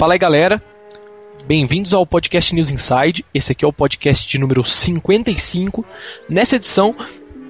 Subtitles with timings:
[0.00, 0.62] Fala aí, galera.
[1.46, 3.22] Bem-vindos ao podcast News Inside.
[3.34, 5.84] Esse aqui é o podcast de número 55.
[6.26, 6.96] Nessa edição,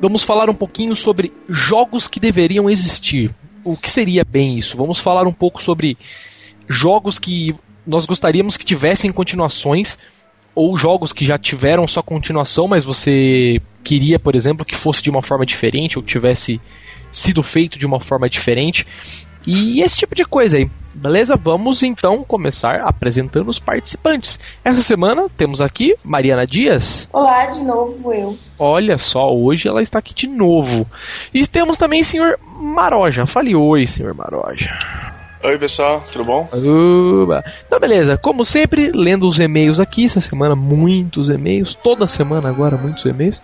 [0.01, 3.33] vamos falar um pouquinho sobre jogos que deveriam existir.
[3.62, 4.77] O que seria bem isso?
[4.77, 5.97] Vamos falar um pouco sobre
[6.69, 7.55] jogos que
[7.87, 9.96] nós gostaríamos que tivessem continuações
[10.52, 15.09] ou jogos que já tiveram sua continuação, mas você queria, por exemplo, que fosse de
[15.09, 16.60] uma forma diferente ou que tivesse
[17.12, 18.85] sido feito de uma forma diferente.
[19.47, 20.71] E esse tipo de coisa aí.
[20.93, 21.37] Beleza?
[21.37, 24.41] Vamos então começar apresentando os participantes.
[24.65, 27.09] Essa semana temos aqui Mariana Dias.
[27.13, 28.37] Olá, de novo eu.
[28.59, 30.87] Olha só, hoje ela está aqui de novo.
[31.32, 33.24] E temos também o senhor Maroja.
[33.24, 34.77] Fale oi, senhor Maroja.
[35.43, 36.47] Oi, pessoal, tudo bom?
[36.52, 37.43] Uba.
[37.66, 38.19] Então, beleza.
[38.19, 43.41] Como sempre, lendo os e-mails aqui, essa semana muitos e-mails, toda semana agora muitos e-mails.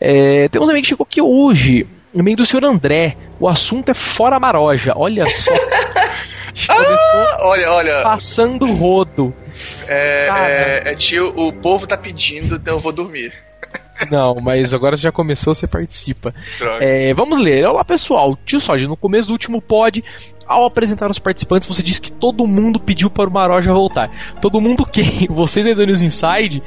[0.00, 3.16] É, temos um amigo que chegou aqui hoje, e-mail do senhor André.
[3.38, 4.92] O assunto é fora Maroja.
[4.96, 5.52] Olha só.
[6.68, 8.02] ah, olha, olha.
[8.02, 9.34] Passando rodo.
[9.88, 13.32] É, é, é, tio, o povo tá pedindo, então eu vou dormir.
[14.10, 16.34] Não, mas agora já começou, você participa.
[16.80, 17.66] É, vamos ler.
[17.66, 18.38] Olá, pessoal.
[18.44, 20.04] Tio Soja, no começo do último pod,
[20.46, 24.10] ao apresentar os participantes, você disse que todo mundo pediu para o Maroja voltar.
[24.40, 25.26] Todo mundo quem?
[25.30, 26.62] Vocês aí do News Inside?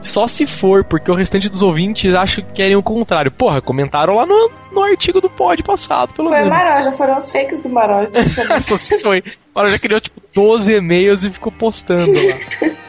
[0.00, 3.30] Só se for, porque o restante dos ouvintes acho que querem o contrário.
[3.30, 6.54] Porra, comentaram lá no, no artigo do pod passado, pelo foi menos.
[6.54, 8.10] Foi Maroja, foram os fakes do Maroja.
[8.62, 9.20] Só se foi.
[9.20, 9.24] O
[9.56, 12.70] Maroja criou tipo 12 e-mails e ficou postando lá.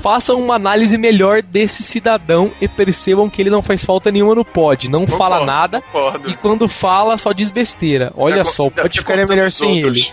[0.00, 4.44] façam uma análise melhor desse cidadão e percebam que ele não faz falta nenhuma no
[4.44, 4.88] pod.
[4.88, 6.30] Não concordo, fala nada concordo.
[6.30, 8.12] e quando fala só diz besteira.
[8.16, 10.06] Olha só, o pod ficaria melhor sem ele.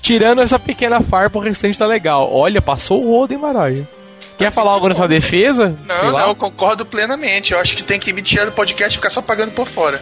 [0.00, 2.32] Tirando essa pequena farpa, o restante tá legal.
[2.32, 3.88] Olha, passou o rodo, hein, Maraia?
[4.38, 5.78] Quer assim, falar algo na sua defesa?
[5.86, 7.52] Não, não, eu concordo plenamente.
[7.52, 10.00] Eu acho que tem que me tirar do podcast e ficar só pagando por fora.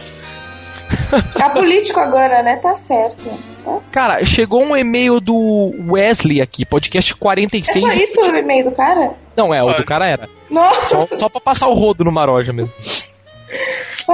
[1.35, 2.57] Tá político agora, né?
[2.57, 3.29] Tá certo.
[3.63, 3.91] tá certo.
[3.91, 7.83] Cara, chegou um e-mail do Wesley aqui, podcast 46.
[7.83, 9.13] É só isso o e-mail do cara?
[9.35, 10.29] Não, é, o do cara era.
[10.49, 10.87] Nossa.
[10.87, 12.73] Só, só pra passar o rodo no Maroja mesmo.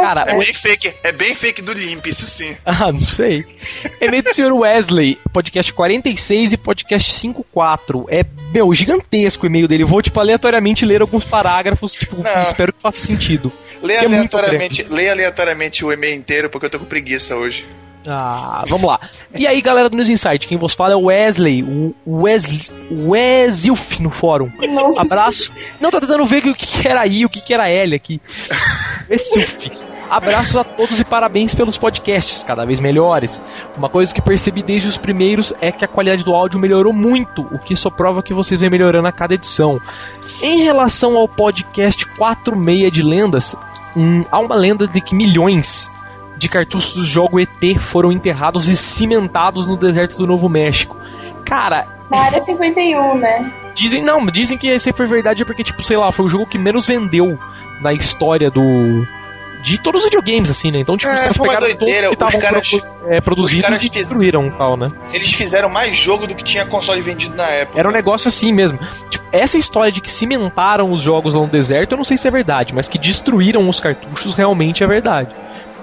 [0.01, 2.55] Cara, é bem fake, é bem fake do Limp, isso sim.
[2.65, 3.45] Ah, não sei.
[4.01, 8.05] E-mail do senhor Wesley, podcast 46 e podcast 54.
[8.09, 9.85] É, meu, gigantesco o e-mail dele.
[9.85, 12.41] Vou, tipo, aleatoriamente ler alguns parágrafos, tipo, não.
[12.41, 13.51] espero que faça sentido.
[13.85, 17.65] Lê aleatoriamente, é lê aleatoriamente o e-mail inteiro, porque eu tô com preguiça hoje.
[18.07, 18.99] Ah, vamos lá.
[19.33, 23.99] E aí, galera do News Insight, quem vos fala é o Wesley, o Wesley, Wesilf
[23.99, 24.51] no fórum.
[24.69, 25.01] Nossa.
[25.01, 25.51] Abraço.
[25.79, 28.21] Não, tá tentando ver o que era I, o que era L aqui.
[29.09, 29.71] Wesilf.
[30.09, 33.41] Abraços a todos e parabéns pelos podcasts, cada vez melhores.
[33.75, 37.41] Uma coisa que percebi desde os primeiros é que a qualidade do áudio melhorou muito,
[37.51, 39.79] o que só prova que vocês vêm melhorando a cada edição.
[40.41, 43.55] Em relação ao podcast 46 de lendas,
[43.95, 45.91] hum, há uma lenda de que milhões
[46.37, 50.97] de cartuchos do jogo ET foram enterrados e cimentados no deserto do Novo México.
[51.45, 51.87] Cara.
[52.09, 53.53] Na área 51, né?
[53.73, 56.57] Dizem, não, dizem que isso foi verdade porque, tipo, sei lá, foi o jogo que
[56.57, 57.37] menos vendeu
[57.81, 58.61] na história do.
[59.65, 60.79] De todos os videogames, assim, né?
[60.79, 64.77] Então, tipo, é, os caras pegaram doideira, que estavam pro, é, produzidos e destruíram tal,
[64.77, 64.91] né?
[65.11, 67.79] Eles fizeram mais jogo do que tinha console vendido na época.
[67.79, 68.77] Era um negócio assim mesmo.
[69.09, 72.27] Tipo, essa história de que cimentaram os jogos lá no deserto, eu não sei se
[72.27, 75.33] é verdade, mas que destruíram os cartuchos realmente é verdade.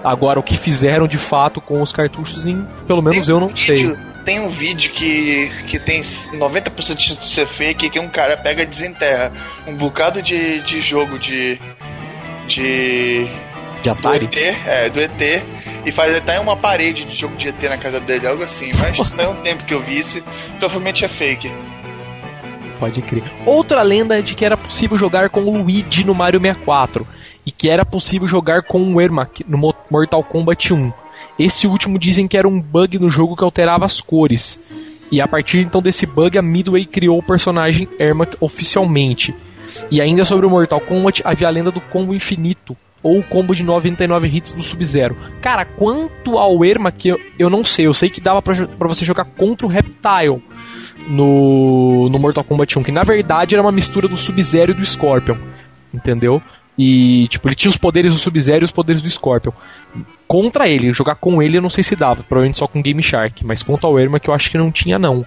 [0.04, 3.48] Agora, o que fizeram de fato com os cartuchos, nem, pelo menos tem eu não
[3.48, 3.96] vídeo, sei.
[4.24, 8.66] Tem um vídeo que, que tem 90% de ser fake, que um cara pega e
[8.66, 9.32] desenterra
[9.66, 11.60] um bocado de, de jogo de.
[12.46, 13.28] de.
[13.82, 14.26] De Atari?
[14.26, 15.42] Do ET, é, do ET.
[15.84, 18.70] E faz até uma parede de jogo de ET na casa dele, algo assim.
[18.78, 20.22] Mas não é um tempo que eu vi isso,
[20.58, 21.50] provavelmente é fake.
[22.78, 23.22] Pode crer.
[23.44, 27.06] Outra lenda é de que era possível jogar com o Luigi no Mario 64
[27.44, 30.92] e que era possível jogar com o Ermac no Mortal Kombat 1.
[31.38, 34.60] Esse último dizem que era um bug no jogo que alterava as cores.
[35.10, 39.34] E a partir então desse bug, a Midway criou o personagem Ermac oficialmente.
[39.90, 43.54] E ainda sobre o Mortal Kombat, havia a lenda do combo infinito, ou o combo
[43.54, 45.16] de 99 hits do Sub-Zero.
[45.40, 47.86] Cara, quanto ao Ermac, eu, eu não sei.
[47.86, 50.42] Eu sei que dava pra você jogar contra o Reptile
[51.08, 54.86] no, no Mortal Kombat 1, que na verdade era uma mistura do Sub-Zero e do
[54.86, 55.36] Scorpion.
[55.92, 56.40] Entendeu?
[56.78, 59.52] E, tipo, ele tinha os poderes do Sub-Zero e os poderes do Scorpion.
[60.26, 63.44] Contra ele, jogar com ele eu não sei se dava, provavelmente só com Game Shark,
[63.44, 65.26] mas contra o Erma que eu acho que não tinha não.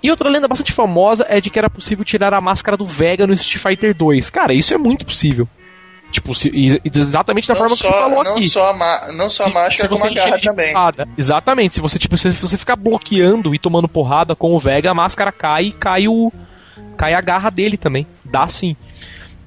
[0.00, 3.26] E outra lenda bastante famosa é de que era possível tirar a máscara do Vega
[3.26, 4.30] no Street Fighter 2.
[4.30, 5.48] Cara, isso é muito possível.
[6.16, 6.50] Tipo, se,
[6.82, 8.48] exatamente da não forma só, que você falou não aqui.
[8.48, 10.72] Só a não só se, a máscara, como a garra também.
[10.72, 11.08] Porrada.
[11.18, 14.94] Exatamente, se você, tipo, se você ficar bloqueando e tomando porrada com o Vega, a
[14.94, 16.32] máscara cai e cai o.
[16.96, 18.06] cai a garra dele também.
[18.24, 18.74] Dá sim.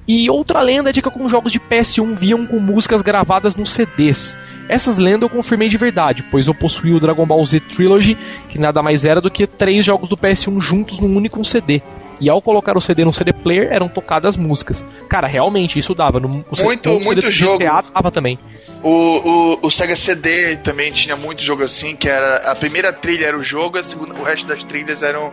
[0.06, 3.72] E outra lenda é de que alguns jogos de PS1 vinham com músicas gravadas nos
[3.72, 4.38] CDs.
[4.68, 8.16] Essas lendas eu confirmei de verdade, pois eu possuí o Dragon Ball Z Trilogy,
[8.48, 11.82] que nada mais era do que três jogos do PS1 juntos num único CD.
[12.20, 14.86] E ao colocar o CD no CD player, eram tocadas músicas.
[15.08, 16.20] Cara, realmente, isso dava.
[16.20, 17.58] No, o muito, no muito jogo.
[17.58, 18.38] GTA dava também.
[18.82, 23.26] O, o, o, Sega CD também tinha muito jogo assim, que era a primeira trilha
[23.26, 25.32] era o jogo, a segunda, o resto das trilhas eram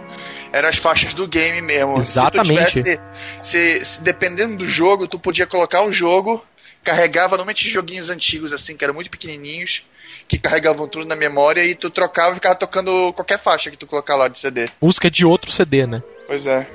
[0.52, 1.98] eram as faixas do game mesmo.
[1.98, 2.72] Exatamente.
[2.72, 3.00] Se, tivesse,
[3.42, 6.44] se, se, dependendo do jogo, tu podia colocar o jogo,
[6.84, 9.84] carregava normalmente joguinhos antigos assim, que eram muito pequenininhos,
[10.28, 13.86] que carregavam tudo na memória e tu trocava e ficava tocando qualquer faixa que tu
[13.86, 14.70] colocar lá de CD.
[14.82, 16.02] Busca de outro CD, né?
[16.28, 16.68] Pois é.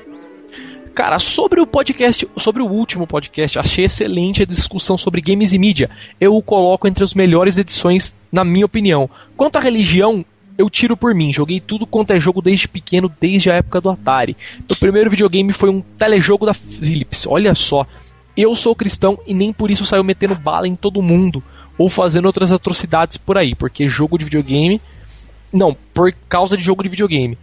[0.94, 5.58] Cara, sobre o podcast, sobre o último podcast, achei excelente a discussão sobre games e
[5.58, 5.88] mídia.
[6.20, 9.08] Eu o coloco entre as melhores edições, na minha opinião.
[9.34, 10.22] Quanto à religião,
[10.58, 13.88] eu tiro por mim, joguei tudo quanto é jogo desde pequeno, desde a época do
[13.88, 14.36] Atari.
[14.68, 17.86] Meu primeiro videogame foi um telejogo da Philips, olha só.
[18.36, 21.42] Eu sou cristão e nem por isso saio metendo bala em todo mundo
[21.78, 24.78] ou fazendo outras atrocidades por aí, porque jogo de videogame.
[25.50, 27.38] Não, por causa de jogo de videogame.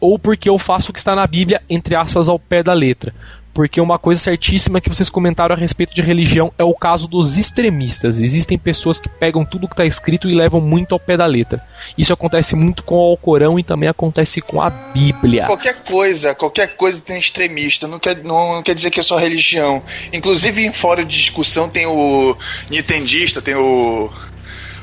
[0.00, 3.12] Ou porque eu faço o que está na Bíblia, entre aspas, ao pé da letra
[3.56, 7.38] porque uma coisa certíssima que vocês comentaram a respeito de religião é o caso dos
[7.38, 8.20] extremistas.
[8.20, 11.66] Existem pessoas que pegam tudo que está escrito e levam muito ao pé da letra.
[11.96, 15.46] Isso acontece muito com o Alcorão e também acontece com a Bíblia.
[15.46, 17.88] Qualquer coisa, qualquer coisa tem extremista.
[17.88, 19.82] Não quer, não, não quer dizer que é só religião.
[20.12, 22.36] Inclusive em fora de discussão tem o
[22.68, 24.12] nintendista, tem o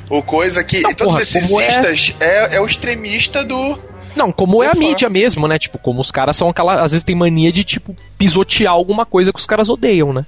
[0.10, 2.54] o coisa que não, todos porra, esses cistas é?
[2.54, 3.80] é, é o extremista do
[4.15, 5.57] não, como é a mídia mesmo, né?
[5.57, 6.81] Tipo, como os caras são aquela.
[6.81, 10.25] Às vezes tem mania de, tipo, pisotear alguma coisa que os caras odeiam, né?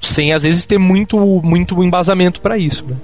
[0.00, 2.84] Sem às vezes ter muito, muito embasamento para isso.
[2.84, 2.94] Né?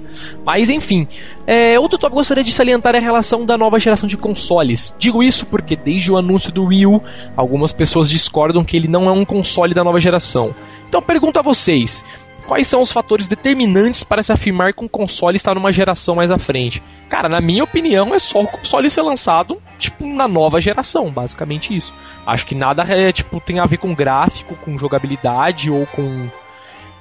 [0.45, 1.07] Mas enfim,
[1.47, 4.95] é, outro tópico que gostaria de salientar é a relação da nova geração de consoles.
[4.99, 7.01] Digo isso porque desde o anúncio do Wii U,
[7.35, 10.53] algumas pessoas discordam que ele não é um console da nova geração.
[10.87, 12.05] Então pergunto a vocês:
[12.47, 16.31] quais são os fatores determinantes para se afirmar que um console está numa geração mais
[16.31, 16.81] à frente?
[17.09, 21.75] Cara, na minha opinião, é só o console ser lançado, tipo, na nova geração, basicamente
[21.75, 21.93] isso.
[22.25, 26.29] Acho que nada é, tipo, tem a ver com gráfico, com jogabilidade ou com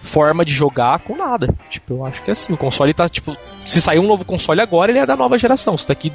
[0.01, 1.55] forma de jogar com nada.
[1.69, 4.61] Tipo, eu acho que é assim, o console tá, tipo, se sair um novo console
[4.61, 5.77] agora, ele é da nova geração.
[5.77, 6.13] Se daqui,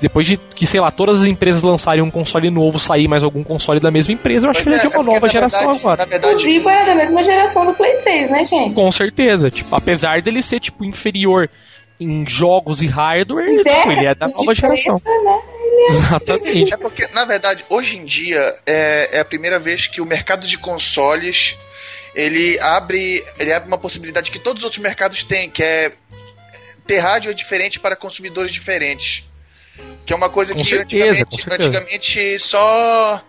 [0.00, 3.44] depois de que, sei lá, todas as empresas lançarem um console novo, sair mais algum
[3.44, 5.60] console da mesma empresa, eu acho que ele é, é de uma é nova geração
[5.60, 6.06] verdade, agora.
[6.06, 8.74] Verdade, Inclusive, é da mesma geração do Play 3, né, gente?
[8.74, 11.48] Com certeza, tipo, apesar dele ser, tipo, inferior
[12.00, 14.94] em jogos e hardware, tipo, ele é da nova geração.
[14.94, 15.40] Né?
[15.88, 16.74] Exatamente.
[16.74, 20.46] É porque, na verdade, hoje em dia é, é a primeira vez que o mercado
[20.46, 21.56] de consoles
[22.14, 25.92] ele abre, ele abre uma possibilidade que todos os outros mercados têm, que é
[26.86, 29.24] ter rádio diferente para consumidores diferentes.
[30.04, 33.22] Que é uma coisa com que certeza, antigamente, antigamente só,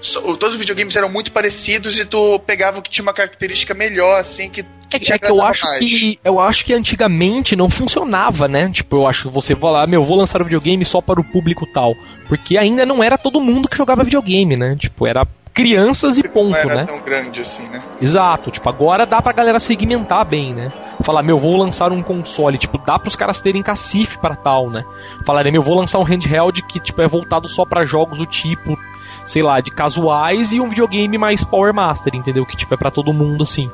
[0.00, 3.74] só, Todos os videogames eram muito parecidos e tu pegava o que tinha uma característica
[3.74, 4.62] melhor, assim, que.
[4.88, 5.80] que é, é que eu acho mais.
[5.80, 6.18] que.
[6.24, 8.70] Eu acho que antigamente não funcionava, né?
[8.72, 11.24] Tipo, eu acho que você vai lá, meu, vou lançar o videogame só para o
[11.24, 11.94] público tal.
[12.28, 14.76] Porque ainda não era todo mundo que jogava videogame, né?
[14.78, 16.84] Tipo, era crianças e ponto, não era né?
[16.84, 17.82] tão grande assim, né?
[18.00, 20.72] Exato, tipo, agora dá pra galera segmentar bem, né?
[21.02, 24.84] Falar, meu, vou lançar um console, tipo, dá pros caras terem cacife para tal, né?
[25.24, 28.78] Falarem, meu, vou lançar um handheld que, tipo, é voltado só para jogos do tipo,
[29.24, 32.46] sei lá, de casuais e um videogame mais Power Master, entendeu?
[32.46, 33.70] Que, tipo, é para todo mundo, assim.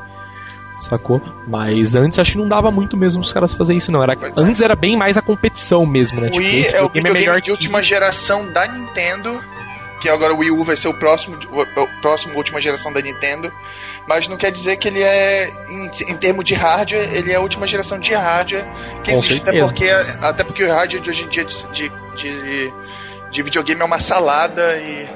[0.78, 1.22] Sacou?
[1.46, 4.02] Mas antes acho que não dava muito mesmo os caras fazer isso, não.
[4.02, 4.32] Era, é.
[4.36, 6.28] antes era bem mais a competição mesmo, né?
[6.28, 7.50] O tipo, Wii é o videogame é melhor de que...
[7.50, 9.42] última geração da Nintendo
[10.06, 13.52] que agora o Wii U vai ser o próximo, o próximo última geração da Nintendo,
[14.06, 17.40] mas não quer dizer que ele é, em, em termos de hardware, ele é a
[17.40, 18.64] última geração de hardware
[19.02, 22.72] que Com existe, até porque, até porque o hardware de hoje em dia de, de,
[23.32, 25.08] de videogame é uma salada e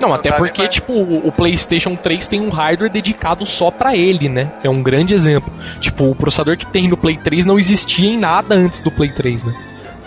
[0.00, 4.48] não, até porque, tipo, o PlayStation 3 tem um hardware dedicado só para ele, né?
[4.62, 5.52] É um grande exemplo.
[5.80, 9.10] Tipo, o processador que tem no Play 3 não existia em nada antes do Play
[9.10, 9.54] 3, né?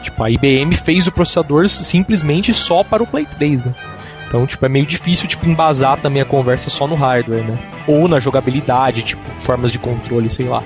[0.02, 3.74] Tipo, a IBM fez o processador simplesmente só para o Play 3, né?
[4.32, 7.60] Então, tipo, é meio difícil, tipo, embasar também a conversa só no hardware, né?
[7.86, 10.64] Ou na jogabilidade, tipo, formas de controle, sei lá.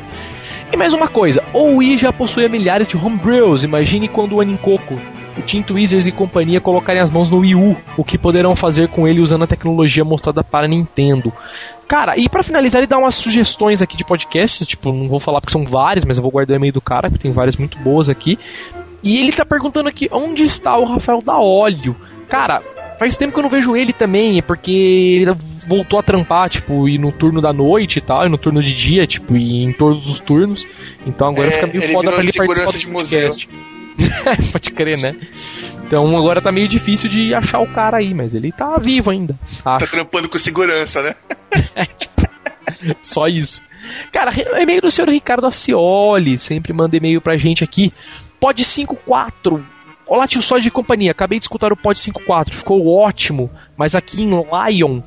[0.71, 5.01] E mais uma coisa, o Wii já possui milhares de homebrews, imagine quando o Anincoco,
[5.35, 8.87] o Team Tweezers e companhia colocarem as mãos no Wii U, o que poderão fazer
[8.87, 11.33] com ele usando a tecnologia mostrada para a Nintendo.
[11.87, 15.41] Cara, e para finalizar, ele dá umas sugestões aqui de podcasts, tipo, não vou falar
[15.41, 17.79] porque são várias, mas eu vou guardar o e-mail do cara, que tem várias muito
[17.79, 18.37] boas aqui.
[19.01, 21.95] E ele tá perguntando aqui, onde está o Rafael da Óleo?
[22.27, 22.61] Cara,
[22.97, 25.35] Faz tempo que eu não vejo ele também, é porque ele
[25.67, 28.73] voltou a trampar, tipo, ir no turno da noite e tal, e no turno de
[28.73, 30.65] dia, tipo, e em todos os turnos.
[31.05, 33.49] Então agora é, fica meio foda pra ele participar do de podcast.
[34.51, 35.15] Pode crer, né?
[35.85, 39.37] Então agora tá meio difícil de achar o cara aí, mas ele tá vivo ainda.
[39.63, 39.85] Acho.
[39.85, 41.15] Tá trampando com segurança, né?
[41.75, 42.15] é, tipo,
[43.01, 43.61] Só isso.
[44.11, 47.93] Cara, e-mail do senhor Ricardo Acioli, sempre manda e-mail pra gente aqui.
[48.39, 49.74] Pod 54.
[50.07, 51.11] Olá, tio Só de companhia.
[51.11, 53.49] Acabei de escutar o Pod 54, ficou ótimo.
[53.75, 55.01] Mas aqui em Lyon,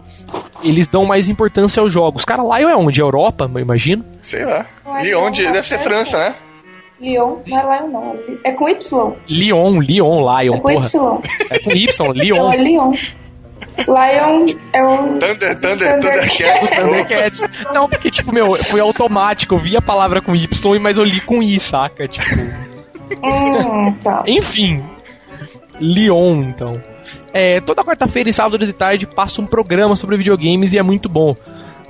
[0.62, 2.24] eles dão mais importância aos jogos.
[2.24, 3.00] Cara, Lyon é onde?
[3.00, 4.04] Europa, eu imagino?
[4.20, 4.66] Sei lá.
[5.00, 6.34] Lyon, deve ser França, né?
[7.00, 8.16] Lyon, não é Lion não.
[8.42, 9.12] É com Y.
[9.28, 10.86] Lyon, Lyon, Lion, é com porra.
[10.86, 11.22] Y.
[11.50, 12.36] É com Y, Lyon.
[12.36, 12.92] Não, é Lyon.
[13.86, 15.18] Lion é o.
[15.18, 16.70] Thunder, Thunder, Thundercats.
[16.74, 17.44] Thundercats.
[17.72, 19.54] Não, porque, tipo, meu, foi automático.
[19.54, 22.08] Eu vi a palavra com Y, mas eu li com I, saca?
[22.08, 22.67] Tipo.
[23.22, 24.24] Hum, tá.
[24.26, 24.84] Enfim.
[25.80, 26.82] Lyon, então.
[27.32, 31.08] É, toda quarta-feira e sábado de tarde passa um programa sobre videogames e é muito
[31.08, 31.36] bom.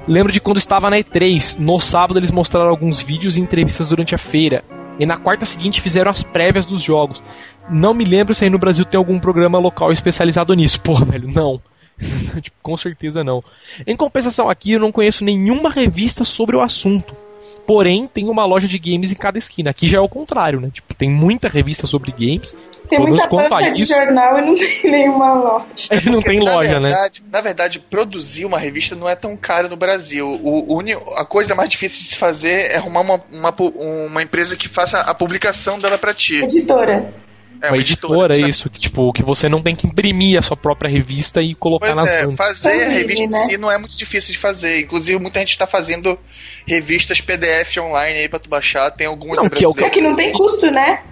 [0.07, 1.59] Lembro de quando estava na E3.
[1.59, 4.65] No sábado eles mostraram alguns vídeos e entrevistas durante a feira.
[4.99, 7.23] E na quarta seguinte fizeram as prévias dos jogos.
[7.71, 10.81] Não me lembro se aí no Brasil tem algum programa local especializado nisso.
[10.83, 11.61] Pô, velho, não.
[12.41, 13.43] tipo, com certeza não.
[13.87, 17.15] Em compensação, aqui eu não conheço nenhuma revista sobre o assunto.
[17.69, 19.69] Porém, tem uma loja de games em cada esquina.
[19.69, 20.71] Aqui já é o contrário, né?
[20.73, 22.57] Tipo, tem muita revista sobre games.
[22.89, 25.67] Tem muita banca de jornal e não tem nenhuma loja.
[25.91, 27.29] É, não tem loja, na verdade, né?
[27.31, 30.27] Na verdade, produzir uma revista não é tão caro no Brasil.
[30.27, 33.55] O, o, a coisa mais difícil de se fazer é arrumar uma, uma,
[34.07, 36.37] uma empresa que faça a publicação dela pra ti.
[36.37, 37.13] Editora.
[37.61, 40.43] É, uma, uma editora, editora isso, que, tipo, que você não tem que imprimir a
[40.43, 43.45] sua própria revista e colocar pois nas é, fazer a revista né?
[43.45, 44.81] em si não é muito difícil de fazer.
[44.81, 46.19] Inclusive, muita gente está fazendo
[46.67, 48.91] revistas PDF online aí pra tu baixar.
[48.93, 51.03] Tem algumas não, que é, o que, é que não tem custo, né?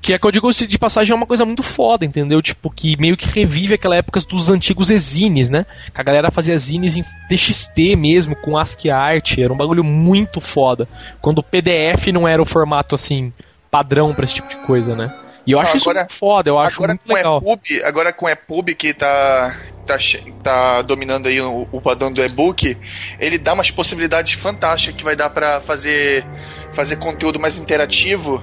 [0.00, 2.40] Que é que eu digo de passagem é uma coisa muito foda, entendeu?
[2.40, 5.66] Tipo, que meio que revive aquela época dos antigos exines, né?
[5.92, 10.40] Que a galera fazia zines em TXT mesmo, com ASCII art, era um bagulho muito
[10.40, 10.86] foda.
[11.20, 13.32] Quando o PDF não era o formato assim,
[13.70, 15.12] padrão para esse tipo de coisa, né?
[15.46, 17.38] E eu acho agora, isso foda, eu acho muito legal.
[17.38, 19.96] EPUB, agora com o EPUB que tá, tá,
[20.42, 22.76] tá dominando aí o, o padrão do e-book,
[23.20, 26.24] ele dá umas possibilidades fantásticas que vai dar para fazer,
[26.72, 28.42] fazer conteúdo mais interativo.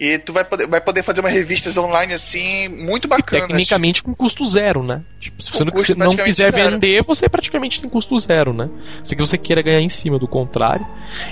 [0.00, 3.46] E tu vai poder, vai poder fazer umas revistas online assim, muito bacana.
[3.46, 5.02] Tecnicamente com custo zero, né?
[5.20, 6.70] Tipo, se você não, não quiser zero.
[6.70, 8.70] vender, você praticamente tem custo zero, né?
[9.04, 10.86] Se você queira ganhar em cima, do contrário.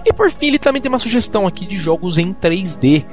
[0.04, 3.06] E por fim, ele também tem uma sugestão aqui de jogos em 3D.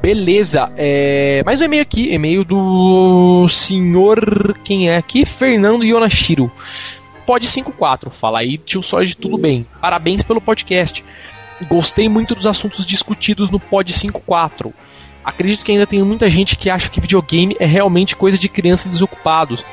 [0.00, 1.42] Beleza, é...
[1.44, 5.26] mais um e-mail aqui, e-mail do senhor, quem é aqui?
[5.26, 6.50] Fernando Yonashiro.
[7.26, 9.66] Pod 54, fala aí, tio Sorge, tudo bem.
[9.80, 11.04] Parabéns pelo podcast.
[11.68, 14.72] Gostei muito dos assuntos discutidos no Pod 54.
[15.24, 18.86] Acredito que ainda tem muita gente que acha que videogame é realmente coisa de crianças
[18.86, 19.66] desocupados.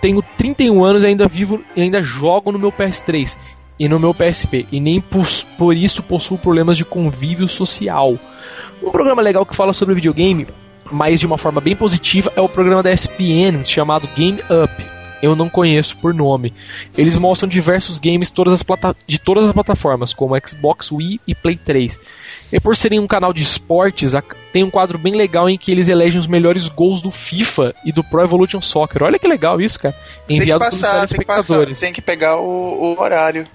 [0.00, 3.36] Tenho 31 anos e ainda vivo e ainda jogo no meu PS3
[3.78, 5.26] e no meu PSP, e nem por,
[5.58, 8.16] por isso possuo problemas de convívio social.
[8.82, 10.46] Um programa legal que fala sobre videogame,
[10.90, 14.93] mas de uma forma bem positiva, é o programa da ESPN chamado Game Up.
[15.24, 16.52] Eu não conheço por nome.
[16.98, 18.62] Eles mostram diversos games todas
[19.06, 21.98] de todas as plataformas, como Xbox, Wii e Play 3.
[22.52, 24.12] E por serem um canal de esportes,
[24.52, 27.90] tem um quadro bem legal em que eles elegem os melhores gols do FIFA e
[27.90, 29.02] do Pro Evolution Soccer.
[29.02, 29.94] Olha que legal isso, cara.
[30.28, 31.80] Enviado tem que passar, pelos telespectadores.
[31.80, 33.48] Tem que, passar, tem que pegar o, o horário.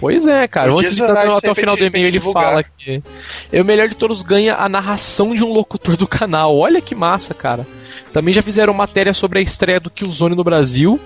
[0.00, 0.70] Pois é, cara.
[0.70, 3.02] Vamos assistir até o final do e-mail ele fala que
[3.52, 6.56] é o melhor de todos ganha a narração de um locutor do canal.
[6.56, 7.66] Olha que massa, cara.
[8.12, 10.98] Também já fizeram matéria sobre a estreia do Killzone no Brasil.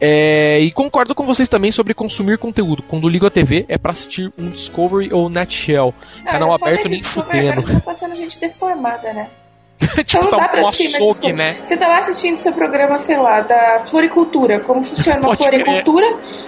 [0.00, 2.82] É, e concordo com vocês também sobre consumir conteúdo.
[2.82, 5.94] Quando ligo a TV é para assistir um Discovery ou Nutshell.
[6.26, 7.62] Ah, canal aberto nem fudendo.
[7.62, 9.28] Tá passando gente deformada, né?
[10.04, 11.56] tipo, então tá um assistir, açougue, mas, né?
[11.64, 16.06] Você tá lá assistindo seu programa, sei lá, da floricultura, como funciona uma floricultura,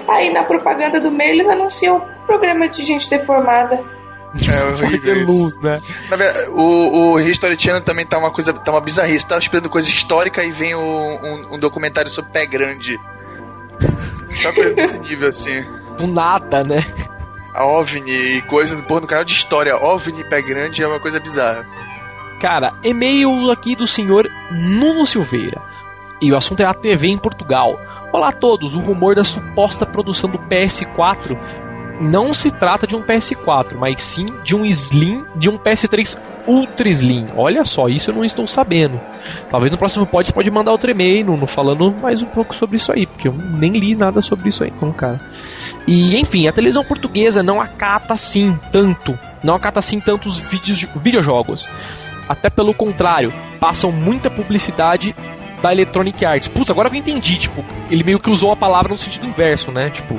[0.08, 3.82] aí na propaganda do meio eles anunciam o programa de gente deformada.
[4.48, 5.80] É horrível luz, né?
[6.50, 9.26] O, o History Channel também tá uma coisa, tá uma bizarrice.
[9.26, 12.98] Tava esperando coisa histórica e vem o, um, um documentário sobre pé grande.
[14.36, 15.64] Só coisa desse nível, assim.
[15.96, 16.84] Do nada, né?
[17.54, 21.18] A OVNI e coisa, porra, no canal de história, OVNI pé grande é uma coisa
[21.18, 21.66] bizarra.
[22.46, 25.60] Cara, e-mail aqui do senhor Nuno Silveira.
[26.22, 27.76] E o assunto é a TV em Portugal.
[28.12, 31.36] Olá a todos, o rumor da suposta produção do PS4
[32.00, 36.88] não se trata de um PS4, mas sim de um Slim, de um PS3 Ultra
[36.88, 37.26] Slim.
[37.36, 39.00] Olha só, isso eu não estou sabendo.
[39.50, 42.92] Talvez no próximo pod pode mandar outro e-mail, no, falando mais um pouco sobre isso
[42.92, 45.20] aí, porque eu nem li nada sobre isso aí, não, cara.
[45.84, 51.68] E enfim, a televisão portuguesa não acata assim tanto, não acata assim tantos vídeos, videojogos.
[52.28, 55.14] Até pelo contrário, passam muita publicidade
[55.62, 56.48] da Electronic Arts.
[56.48, 59.70] Putz, agora que eu entendi, tipo, ele meio que usou a palavra no sentido inverso,
[59.70, 59.90] né?
[59.90, 60.18] Tipo,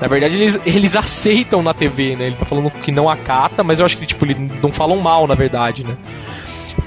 [0.00, 2.26] na verdade, eles, eles aceitam na TV, né?
[2.26, 5.26] Ele tá falando que não acata, mas eu acho que, tipo, eles não falam mal,
[5.26, 5.96] na verdade, né?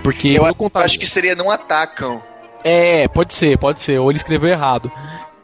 [0.04, 0.30] Porque.
[0.30, 0.46] Eu
[0.76, 2.22] acho que seria não atacam.
[2.64, 4.00] É, pode ser, pode ser.
[4.00, 4.92] Ou ele escreveu errado.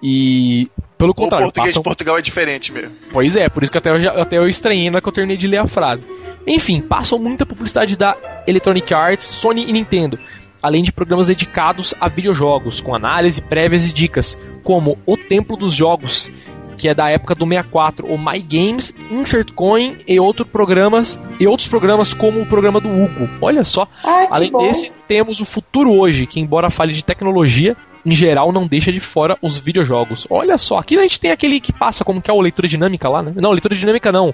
[0.03, 0.69] E
[1.01, 1.47] Pelo contrário.
[1.47, 1.81] O português passam...
[1.81, 2.91] de Portugal é diferente mesmo.
[3.11, 5.47] Pois é, por isso que até eu, até eu estranhei na que eu terminei de
[5.47, 6.05] ler a frase.
[6.45, 8.15] Enfim, passam muita publicidade da
[8.45, 10.19] Electronic Arts, Sony e Nintendo,
[10.61, 15.73] além de programas dedicados a videojogos, com análise, prévias e dicas, como O Templo dos
[15.73, 16.31] Jogos,
[16.77, 21.47] que é da época do 64, o My Games, Insert Coin e outros programas e
[21.47, 23.27] outros programas como o programa do Hugo.
[23.41, 23.87] Olha só.
[24.03, 24.67] Ai, além bom.
[24.67, 28.99] desse, temos o Futuro Hoje, que embora fale de tecnologia, em geral não deixa de
[28.99, 30.27] fora os videojogos.
[30.29, 33.09] Olha só, aqui a gente tem aquele que passa como que é o leitura dinâmica
[33.09, 33.33] lá, né?
[33.35, 34.33] Não, leitura dinâmica não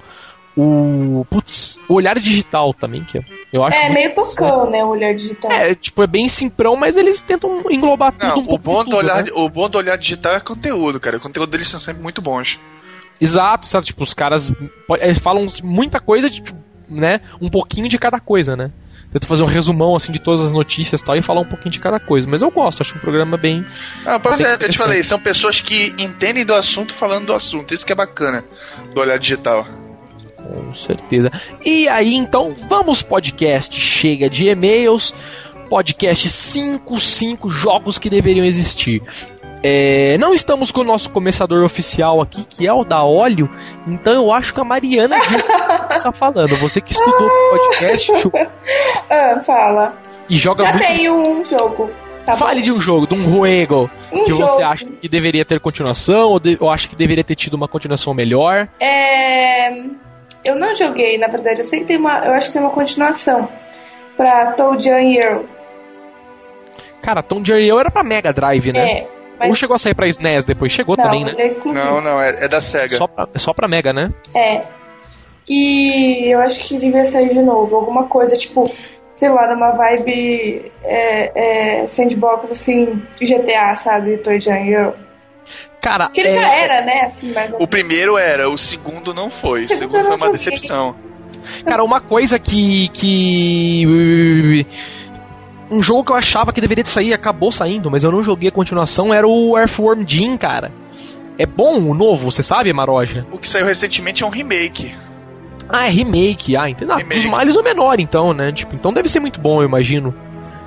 [0.57, 1.23] o.
[1.29, 3.21] Putz, o olhar digital também, que
[3.53, 3.77] eu acho.
[3.77, 4.83] É meio toscão, né?
[4.83, 5.51] O olhar digital.
[5.51, 8.55] É, tipo, é bem simprão, mas eles tentam englobar tudo Não, um pouco.
[8.55, 9.31] O bom, tudo, do olhar, né?
[9.35, 11.17] o bom do olhar digital é conteúdo, cara.
[11.17, 12.59] O conteúdo deles são sempre muito bons.
[13.21, 13.85] Exato, sabe?
[13.85, 14.51] Tipo, os caras
[14.99, 16.57] eles falam muita coisa, de, tipo,
[16.89, 17.21] né?
[17.39, 18.71] Um pouquinho de cada coisa, né?
[19.11, 21.71] Tento fazer um resumão assim de todas as notícias e tal e falar um pouquinho
[21.71, 22.27] de cada coisa.
[22.29, 23.65] Mas eu gosto, acho um programa bem.
[24.05, 27.73] Ah, pois é, eu te falei, são pessoas que entendem do assunto falando do assunto.
[27.73, 28.43] Isso que é bacana
[28.93, 29.65] do olhar digital.
[30.47, 31.31] Com certeza.
[31.65, 33.79] E aí, então, vamos podcast.
[33.79, 35.13] Chega de e-mails.
[35.69, 39.01] Podcast 55 jogos que deveriam existir.
[39.63, 43.49] É, não estamos com o nosso começador oficial aqui, que é o da óleo,
[43.87, 45.17] então eu acho que a Mariana
[45.95, 46.55] está falando.
[46.57, 48.11] Você que estudou podcast.
[49.09, 49.97] ah, fala.
[50.29, 50.87] E joga Já muito...
[50.87, 51.89] tenho um jogo.
[52.25, 52.65] Tá Fale bom.
[52.65, 54.47] de um jogo, de um juego, Um que jogo.
[54.47, 57.67] você acha que deveria ter continuação, ou, de, ou acha que deveria ter tido uma
[57.69, 58.67] continuação melhor.
[58.81, 59.71] É...
[60.43, 61.59] Eu não joguei, na verdade.
[61.61, 62.19] Eu sei que tem uma.
[62.25, 63.49] Eu acho que tem uma continuação.
[64.15, 65.43] Pra Toad Jan Earl.
[67.01, 68.89] Cara, Tom Jerry era pra Mega Drive, né?
[68.91, 69.07] É.
[69.39, 69.49] Mas...
[69.49, 70.71] Ou chegou a sair pra SNES depois?
[70.71, 71.31] Chegou não, também, né?
[71.31, 71.85] ele é exclusivo.
[71.85, 72.97] Não, não, é, é da SEGA.
[72.97, 74.11] Só pra, só pra Mega, né?
[74.33, 74.61] É.
[75.47, 77.75] E eu acho que devia sair de novo.
[77.75, 78.69] Alguma coisa, tipo,
[79.13, 84.17] sei lá, numa vibe é, é, sandbox, assim, GTA, sabe?
[84.17, 84.91] Toy Earl.
[85.81, 86.31] Cara, Que ele é...
[86.33, 87.01] já era, né?
[87.05, 89.61] Assim, O primeiro era, o segundo não foi.
[89.61, 90.33] O O segundo segundo eu foi uma joguei.
[90.33, 90.95] decepção.
[91.65, 92.89] Cara, uma coisa que.
[92.89, 94.65] que.
[95.69, 98.51] Um jogo que eu achava que deveria sair acabou saindo, mas eu não joguei a
[98.51, 100.71] continuação, era o Earthworm Jim, cara.
[101.37, 103.25] É bom o novo, você sabe, Maroja?
[103.31, 104.95] O que saiu recentemente é um remake.
[105.69, 106.55] Ah, é remake.
[106.55, 106.95] Ah, entendeu?
[106.95, 107.21] Ah, Remake.
[107.21, 108.51] Dos males o menor, então, né?
[108.53, 110.15] Tipo, então deve ser muito bom, eu imagino.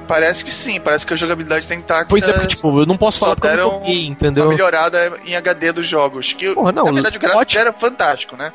[0.07, 2.07] Parece que sim, parece que a jogabilidade tá intacta.
[2.09, 4.49] Pois é, porque, tipo, eu não posso falar porque eu não joguei, Uma entendeu?
[4.49, 6.33] melhorada em HD dos jogos.
[6.35, 7.61] Que, Porra, não, na verdade, o gráfico ótimo.
[7.61, 8.53] era fantástico, né?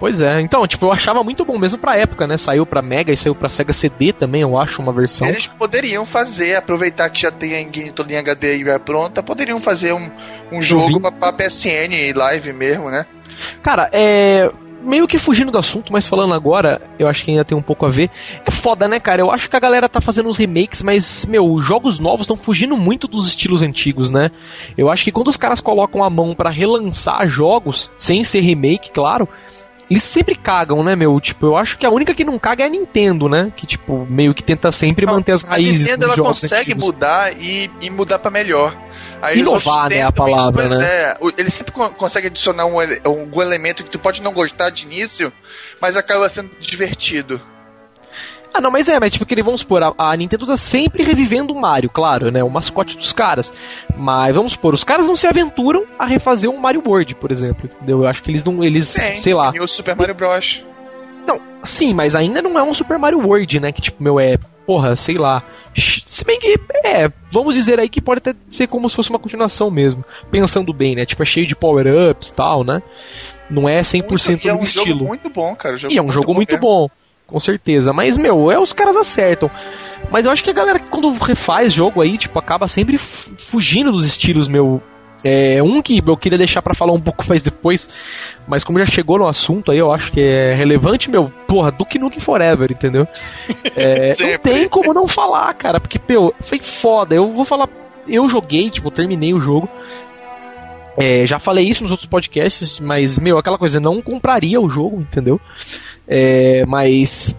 [0.00, 2.38] Pois é, então, tipo, eu achava muito bom mesmo pra época, né?
[2.38, 5.28] Saiu pra Mega e saiu pra Sega CD também, eu acho, uma versão.
[5.28, 9.92] Eles poderiam fazer, aproveitar que já tem a engine HD e é pronta, poderiam fazer
[9.92, 10.10] um,
[10.50, 13.04] um jogo pra, pra PSN e live mesmo, né?
[13.62, 14.50] Cara, é.
[14.82, 17.84] Meio que fugindo do assunto, mas falando agora, eu acho que ainda tem um pouco
[17.84, 18.08] a ver.
[18.46, 19.20] É foda, né, cara?
[19.20, 22.34] Eu acho que a galera tá fazendo uns remakes, mas, meu, os jogos novos estão
[22.34, 24.30] fugindo muito dos estilos antigos, né?
[24.78, 28.90] Eu acho que quando os caras colocam a mão pra relançar jogos, sem ser remake,
[28.90, 29.28] claro,
[29.90, 31.18] eles sempre cagam, né, meu?
[31.20, 33.52] Tipo, eu acho que a única que não caga é a Nintendo, né?
[33.56, 36.84] Que, tipo, meio que tenta sempre manter as A raízes Nintendo dos ela consegue antigos.
[36.84, 38.76] mudar e, e mudar pra melhor.
[39.20, 40.86] Aí Inovar, né, a palavra, pois né?
[40.86, 44.84] é, ele sempre con- consegue adicionar um, algum elemento que tu pode não gostar de
[44.86, 45.30] início,
[45.80, 47.38] mas acaba sendo divertido.
[48.52, 51.52] Ah, não, mas é, mas tipo, que vamos supor, a, a Nintendo tá sempre revivendo
[51.52, 52.42] o Mario, claro, né?
[52.42, 53.52] O mascote dos caras.
[53.96, 57.70] Mas vamos supor, os caras não se aventuram a refazer um Mario World, por exemplo,
[57.72, 58.00] entendeu?
[58.00, 58.62] Eu acho que eles não.
[58.64, 59.52] Eles, Tem, sei lá.
[59.54, 60.64] E o Super Mario Bros.
[61.26, 63.70] Não, sim, mas ainda não é um Super Mario World, né?
[63.72, 64.36] Que tipo, meu, é.
[64.66, 65.42] Porra, sei lá.
[65.74, 69.18] Se bem que, é, vamos dizer aí que pode até ser como se fosse uma
[69.18, 70.04] continuação mesmo.
[70.30, 71.04] Pensando bem, né?
[71.04, 72.80] Tipo, é cheio de power-ups e tal, né?
[73.50, 74.86] Não é 100% Muito- é no um estilo.
[74.98, 75.76] jogo muito bom, cara.
[75.88, 76.88] E é um jogo muito bom,
[77.30, 77.92] com certeza.
[77.92, 79.50] Mas, meu, é os caras acertam.
[80.10, 84.04] Mas eu acho que a galera, quando refaz jogo aí, tipo, acaba sempre fugindo dos
[84.04, 84.82] estilos, meu.
[85.22, 87.88] É, um que eu queria deixar pra falar um pouco mais depois,
[88.48, 91.98] mas como já chegou no assunto aí, eu acho que é relevante, meu, porra, Duke
[91.98, 93.06] Nukem Forever, entendeu?
[93.76, 97.14] É, não tem como não falar, cara, porque, meu, foi foda.
[97.14, 97.68] Eu vou falar,
[98.08, 99.68] eu joguei, tipo, terminei o jogo.
[100.96, 105.00] É, já falei isso nos outros podcasts, mas, meu, aquela coisa, não compraria o jogo,
[105.00, 105.40] entendeu?
[106.06, 107.34] É, mas.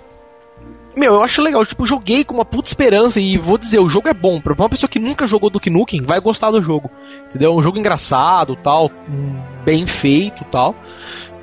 [0.96, 4.10] Meu, eu acho legal, tipo, joguei com uma puta esperança e vou dizer, o jogo
[4.10, 4.42] é bom.
[4.42, 6.90] Pra uma pessoa que nunca jogou Duke Nukem, vai gostar do jogo.
[7.28, 7.54] Entendeu?
[7.54, 8.92] É um jogo engraçado, tal,
[9.64, 10.76] bem feito, tal.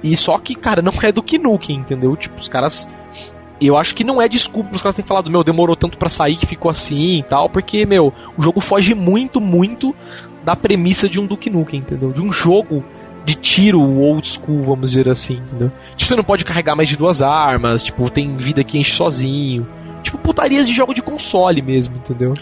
[0.03, 2.15] E só que, cara, não é Duke Nukem, entendeu?
[2.15, 2.89] Tipo, os caras
[3.61, 6.37] eu acho que não é desculpa os caras terem falado, meu, demorou tanto pra sair
[6.37, 9.95] que ficou assim e tal, porque, meu, o jogo foge muito, muito
[10.49, 12.11] da premissa de um Duke Nukem, entendeu?
[12.11, 12.83] De um jogo
[13.23, 15.71] de tiro old school, vamos dizer assim, entendeu?
[15.95, 19.69] Tipo, você não pode carregar mais de duas armas, tipo, tem vida que enche sozinho.
[20.03, 22.33] Tipo, putarias de jogo de console mesmo, entendeu?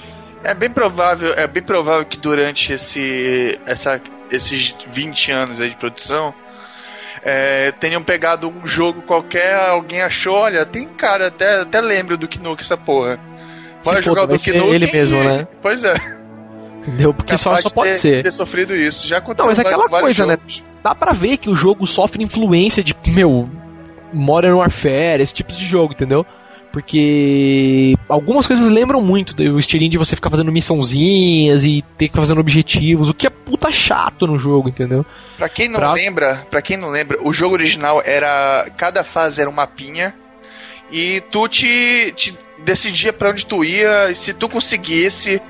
[0.44, 5.76] É bem provável, é bem provável que durante esse essa esses 20 anos aí de
[5.76, 6.32] produção,
[7.24, 12.28] é, tenham pegado um jogo qualquer, alguém achou, olha, tem cara, até, até lembro do
[12.28, 13.18] Knuck essa porra.
[13.84, 14.72] Bora jogar o do Knuck.
[14.72, 15.48] ele mesmo, né?
[15.60, 16.15] Pois é.
[16.86, 17.12] Entendeu?
[17.12, 18.22] Porque só, só pode ter, ser.
[18.22, 19.06] ter sofrido isso.
[19.06, 20.34] Já aconteceu Não, mas é aquela coisa, né?
[20.34, 20.60] jogos.
[20.60, 20.66] né?
[20.82, 23.48] Dá pra ver que o jogo sofre influência de, meu,
[24.12, 26.24] Modern Warfare, esse tipo de jogo, entendeu?
[26.72, 32.12] Porque algumas coisas lembram muito do estilinho de você ficar fazendo missãozinhas e ter que
[32.12, 35.04] ficar fazendo objetivos, o que é puta chato no jogo, entendeu?
[35.38, 35.92] Pra quem não pra...
[35.92, 40.14] lembra, para quem não lembra, o jogo original era cada fase era um mapinha
[40.90, 45.40] e tu te, te decidia para onde tu ia, e se tu conseguisse,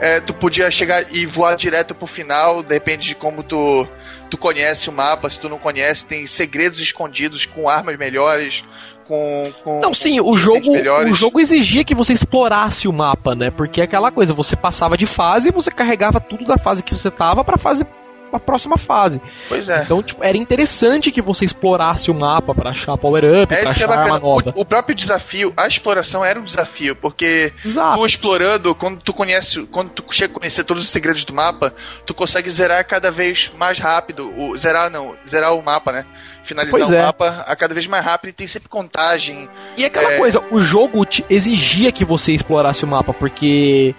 [0.00, 3.88] é, tu podia chegar e voar direto pro final, depende de como tu
[4.28, 8.64] tu conhece o mapa, se tu não conhece, tem segredos escondidos com armas melhores,
[9.06, 13.50] com, com Não, sim, o jogo, o jogo exigia que você explorasse o mapa, né?
[13.50, 16.94] Porque é aquela coisa, você passava de fase e você carregava tudo da fase que
[16.94, 17.86] você tava pra fase
[18.32, 19.20] a próxima fase.
[19.48, 19.82] Pois é.
[19.82, 23.90] Então, tipo, era interessante que você explorasse o mapa para achar power-up, é pra achar
[23.90, 24.52] é arma nova.
[24.56, 27.98] O, o, próprio desafio, a exploração era um desafio, porque Exato.
[27.98, 31.74] tu explorando, quando tu conhece, quando tu chega a conhecer todos os segredos do mapa,
[32.04, 36.06] tu consegue zerar cada vez mais rápido, o, zerar não, zerar o mapa, né?
[36.42, 37.02] Finalizar pois o é.
[37.02, 39.48] mapa a cada vez mais rápido e tem sempre contagem.
[39.76, 40.18] E aquela é...
[40.18, 43.94] coisa, o jogo exigia que você explorasse o mapa, porque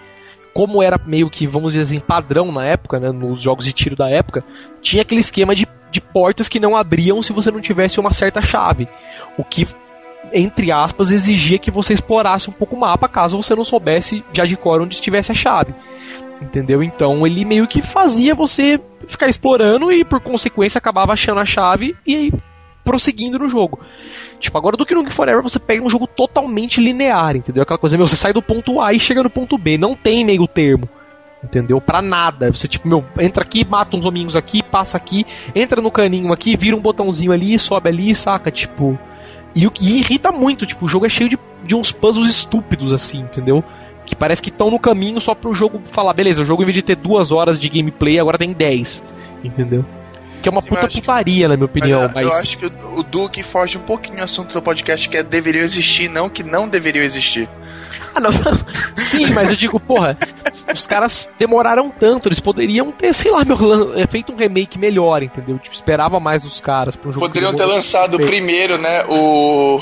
[0.58, 3.94] como era meio que, vamos dizer assim, padrão na época, né, nos jogos de tiro
[3.94, 4.42] da época,
[4.82, 8.42] tinha aquele esquema de, de portas que não abriam se você não tivesse uma certa
[8.42, 8.88] chave.
[9.38, 9.68] O que,
[10.32, 14.44] entre aspas, exigia que você explorasse um pouco o mapa caso você não soubesse já
[14.44, 15.72] de cor onde estivesse a chave.
[16.42, 16.82] Entendeu?
[16.82, 21.94] Então ele meio que fazia você ficar explorando e por consequência acabava achando a chave
[22.04, 22.32] e aí
[22.88, 23.78] prosseguindo no jogo.
[24.40, 27.62] Tipo, agora do que no Forever você pega um jogo totalmente linear, entendeu?
[27.62, 30.24] Aquela coisa, meu, você sai do ponto A e chega no ponto B, não tem
[30.24, 30.88] meio termo.
[31.44, 31.82] Entendeu?
[31.82, 32.50] Pra nada.
[32.50, 36.56] Você, tipo, meu, entra aqui, mata uns hominhos aqui, passa aqui, entra no caninho aqui,
[36.56, 38.50] vira um botãozinho ali, sobe ali, saca?
[38.50, 38.98] Tipo.
[39.54, 43.20] E, e irrita muito, tipo, o jogo é cheio de, de uns puzzles estúpidos, assim,
[43.20, 43.62] entendeu?
[44.06, 46.74] Que parece que estão no caminho só pro jogo falar, beleza, o jogo em vez
[46.74, 49.04] de ter duas horas de gameplay, agora tem 10.
[49.44, 49.84] Entendeu?
[50.42, 51.48] Que é uma Sim, puta putaria, que...
[51.48, 52.02] na minha opinião.
[52.02, 55.16] Mas, mas, Eu acho que o, Duke foge um pouquinho do assunto do podcast que
[55.16, 57.48] é deveria existir, não que não deveria existir.
[58.14, 58.30] Ah, não.
[58.94, 60.16] Sim, mas eu digo, porra,
[60.72, 65.22] os caras demoraram tanto, eles poderiam ter, sei lá, meu, é, feito um remake melhor,
[65.22, 65.58] entendeu?
[65.58, 67.26] Tipo, esperava mais dos caras pra um jogo.
[67.26, 69.80] Poderiam ter lançado primeiro, né, o,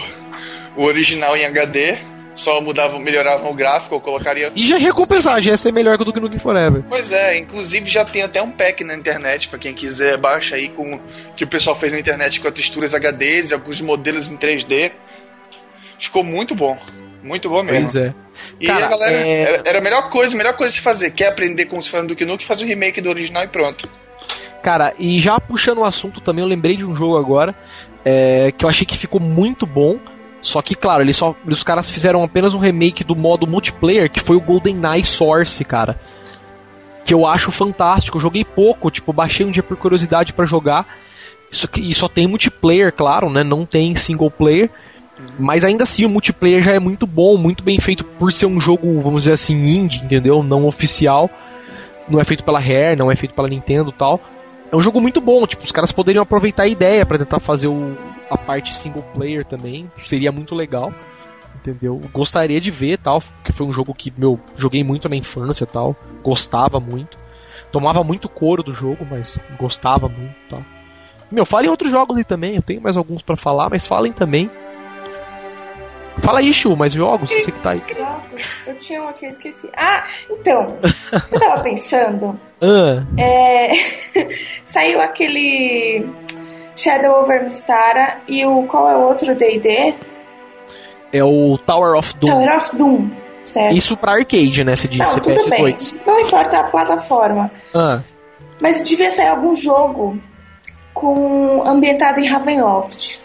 [0.76, 1.98] o original em HD
[2.36, 4.52] só mudavam, melhoravam o gráfico, eu colocaria.
[4.54, 6.84] E já recompensar, já ia ser melhor do que no Game Forever.
[6.88, 10.68] Pois é, inclusive já tem até um pack na internet, para quem quiser, baixa aí
[10.68, 11.00] com
[11.34, 14.92] que o pessoal fez na internet com texturas HDs e alguns modelos em 3D.
[15.98, 16.78] Ficou muito bom.
[17.22, 17.80] Muito bom mesmo.
[17.80, 18.14] Pois é.
[18.60, 19.16] E Cara, a galera.
[19.16, 19.40] É...
[19.40, 21.10] Era, era, a melhor coisa, a melhor coisa de se fazer.
[21.10, 23.88] Quer aprender como se faz Duke Nukem, faz o remake do original e pronto.
[24.62, 27.54] Cara, e já puxando o assunto também, eu lembrei de um jogo agora
[28.04, 29.98] é, que eu achei que ficou muito bom
[30.46, 34.20] só que, claro, eles só, os caras fizeram apenas um remake do modo multiplayer, que
[34.20, 35.98] foi o GoldenEye Source, cara.
[37.04, 38.16] Que eu acho fantástico.
[38.16, 40.86] Eu joguei pouco, tipo, baixei um dia por curiosidade para jogar.
[41.50, 43.42] Isso, e só tem multiplayer, claro, né?
[43.42, 44.70] Não tem single player.
[45.36, 48.60] Mas ainda assim, o multiplayer já é muito bom, muito bem feito por ser um
[48.60, 50.44] jogo, vamos dizer assim, indie, entendeu?
[50.44, 51.28] Não oficial.
[52.08, 54.20] Não é feito pela Rare, não é feito pela Nintendo tal.
[54.70, 57.66] É um jogo muito bom, tipo, os caras poderiam aproveitar a ideia para tentar fazer
[57.66, 57.96] o,
[58.30, 60.92] a parte single player também, seria muito legal.
[61.54, 62.00] Entendeu?
[62.12, 65.96] Gostaria de ver tal, que foi um jogo que, meu, joguei muito na infância tal,
[66.22, 67.18] gostava muito.
[67.72, 70.62] Tomava muito couro do jogo, mas gostava muito tal.
[71.30, 74.48] Meu, falem outros jogos aí também, eu tenho mais alguns para falar, mas falem também.
[76.18, 77.82] Fala aí, Chu, mais jogos, você que tá aí.
[77.94, 78.42] Jogos?
[78.66, 79.68] Eu tinha um aqui, eu esqueci.
[79.76, 80.78] Ah, então,
[81.32, 82.38] eu tava pensando.
[82.58, 83.04] Ah.
[83.18, 83.72] É...
[84.64, 86.08] Saiu aquele
[86.76, 89.94] Shadow over Mistara e o qual é o outro D&D?
[91.12, 92.30] É o Tower of Doom.
[92.30, 93.10] Tower of Doom,
[93.42, 93.74] certo.
[93.74, 95.74] Isso pra arcade, né, você disse, Não, tudo Bem.
[96.06, 97.50] Não importa a plataforma.
[97.74, 98.02] Ah.
[98.60, 100.20] Mas devia sair algum jogo
[100.92, 103.20] com ambientado em Ravenloft.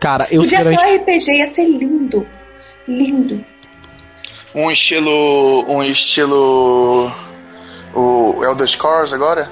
[0.00, 2.26] Cara, eu Podia ser um RPG, ia ser lindo.
[2.86, 3.44] Lindo.
[4.54, 5.64] Um estilo.
[5.68, 7.10] Um estilo.
[7.94, 9.50] O Elder Scrolls agora?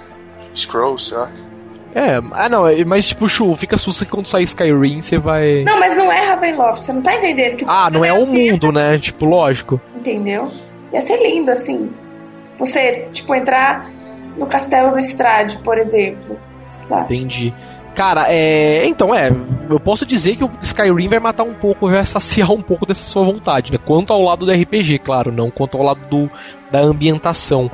[0.55, 1.31] Scrolls, sei lá.
[1.97, 5.65] É, ah não, é, mas tipo, Chu, fica susto que quando sair Skyrim você vai.
[5.65, 8.71] Não, mas não é Ravenloft, você não tá entendendo que Ah, não é o mundo,
[8.71, 8.99] né?
[8.99, 9.81] Tipo, lógico.
[9.95, 10.53] Entendeu?
[10.93, 11.91] Ia ser lindo, assim.
[12.59, 13.91] Você, tipo, entrar
[14.37, 16.39] no castelo do Strade, por exemplo.
[16.87, 17.01] Tá.
[17.01, 17.55] Entendi.
[17.95, 18.87] Cara, é.
[18.87, 19.31] Então, é.
[19.71, 23.07] Eu posso dizer que o Skyrim vai matar um pouco, vai saciar um pouco dessa
[23.07, 23.79] sua vontade, né?
[23.83, 26.31] Quanto ao lado do RPG, claro, não quanto ao lado do,
[26.71, 27.71] da ambientação.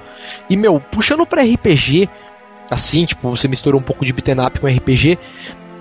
[0.49, 2.09] E, meu, puxando pra RPG,
[2.71, 5.19] assim, tipo, você misturou um pouco de beat'em up com RPG.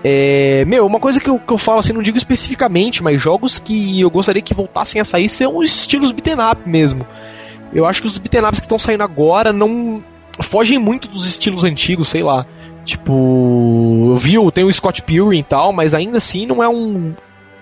[0.04, 3.60] É, meu, uma coisa que eu, que eu falo assim, não digo especificamente, mas jogos
[3.60, 7.06] que eu gostaria que voltassem a sair são os estilos beat'em up mesmo.
[7.74, 10.04] Eu acho que os beat'em ups que estão saindo agora não
[10.42, 12.46] fogem muito dos estilos antigos, sei lá.
[12.84, 17.14] Tipo, viu, tem o Scott Pilgrim e tal, mas ainda assim não é um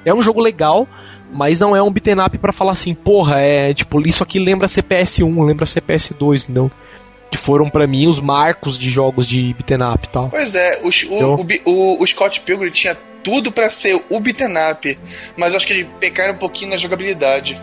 [0.06, 0.88] é um jogo legal,
[1.32, 4.66] mas não é um beat'em up para falar assim, porra, é tipo, isso aqui lembra
[4.66, 6.72] CPS1, lembra CPS2, não
[7.30, 10.30] que foram para mim os marcos de jogos de beat'em up e tal.
[10.30, 14.54] Pois é, o, então, o, o, o, Scott Pilgrim tinha tudo para ser o beat'em
[14.72, 15.00] up,
[15.38, 17.62] mas acho que ele pecaram um pouquinho na jogabilidade.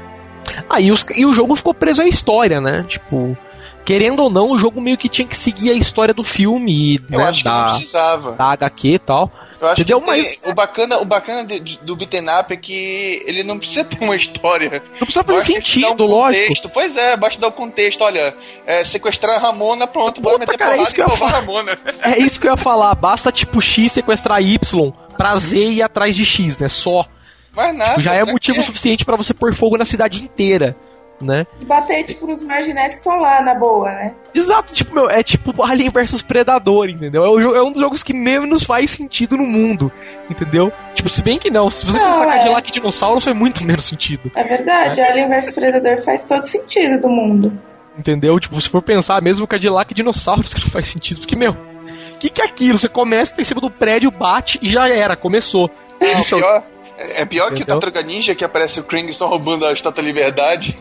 [0.69, 2.85] Ah, e, os, e o jogo ficou preso à história, né?
[2.89, 3.37] Tipo,
[3.85, 7.19] querendo ou não, o jogo meio que tinha que seguir a história do filme, Eu
[7.19, 8.33] né, acho da, que não precisava.
[8.33, 9.33] da HQ e tal.
[9.61, 10.01] Eu acho Entendeu?
[10.01, 10.39] que Mas...
[10.45, 14.03] o bacana, o bacana de, de, do beat'em up é que ele não precisa ter
[14.03, 14.83] uma história.
[14.93, 16.69] Não precisa fazer sentido, um lógico.
[16.69, 18.03] Pois é, basta dar o um contexto.
[18.03, 21.39] Olha, é, sequestrar a Ramona, pronto, bora meter cara, é isso que eu salvar a
[21.41, 21.79] Ramona.
[22.03, 22.95] É isso que eu ia falar.
[22.95, 26.69] Basta, tipo, X sequestrar Y pra Z ir atrás de X, né?
[26.69, 27.07] Só.
[27.55, 27.91] Mas nada.
[27.91, 30.77] Tipo, já é motivo suficiente para você pôr fogo na cidade inteira
[31.21, 31.47] né?
[31.61, 34.15] E bater, tipo, nos marginais que estão lá, na boa, né?
[34.35, 37.25] Exato, tipo, meu, é tipo Alien versus Predador, entendeu?
[37.25, 39.91] É, o, é, um dos jogos que menos faz sentido no mundo,
[40.29, 40.73] entendeu?
[40.95, 42.39] Tipo, se bem que não, se você não, pensar é.
[42.39, 44.31] Cadillac Dinossauro, faz muito menos sentido.
[44.35, 45.09] É verdade, né?
[45.09, 47.53] Alien versus Predador faz todo sentido do mundo.
[47.99, 48.39] Entendeu?
[48.39, 52.29] Tipo, se for pensar, mesmo Cadillac Dinossauros que não faz sentido, porque, meu, o que,
[52.29, 52.79] que é aquilo?
[52.79, 55.71] Você começa, tá em cima do prédio, bate e já era, começou.
[55.99, 56.63] É, Isso, pior,
[56.99, 60.07] é pior que o Tartaruga Ninja, que aparece o Krang só roubando a Estátua da
[60.09, 60.79] Liberdade.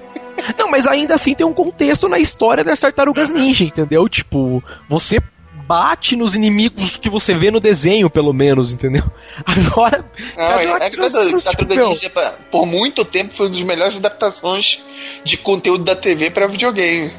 [0.58, 4.08] Não, mas ainda assim tem um contexto na história das tartarugas ninja, entendeu?
[4.10, 5.22] Tipo, você
[5.68, 9.04] bate nos inimigos que você vê no desenho, pelo menos, entendeu?
[9.46, 10.06] Agora.
[10.38, 14.84] Não, é, é que Tartaruga tipo, Ninja, por muito tempo, foi uma das melhores adaptações
[15.24, 17.14] de conteúdo da TV para videogame.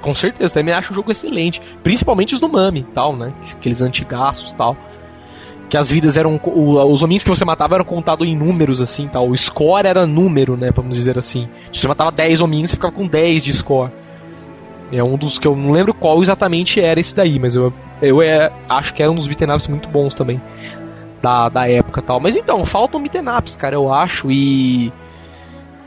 [0.00, 1.60] Com certeza, também acho o jogo excelente.
[1.82, 3.32] Principalmente os do Mami e tal, né?
[3.52, 4.76] Aqueles antigaços e tal
[5.72, 6.38] que as vidas eram.
[6.44, 9.30] O, os homens que você matava eram contados em números, assim, tal.
[9.30, 10.70] O score era número, né?
[10.70, 11.48] Vamos dizer assim.
[11.72, 13.90] Se você matava 10 homens, você ficava com 10 de score.
[14.92, 18.20] É um dos que eu não lembro qual exatamente era esse daí, mas eu, eu
[18.20, 20.42] é, acho que era um dos beat'em muito bons também.
[21.22, 22.20] Da, da época tal.
[22.20, 23.24] Mas então, faltam beat'em
[23.58, 24.30] cara, eu acho.
[24.30, 24.92] E.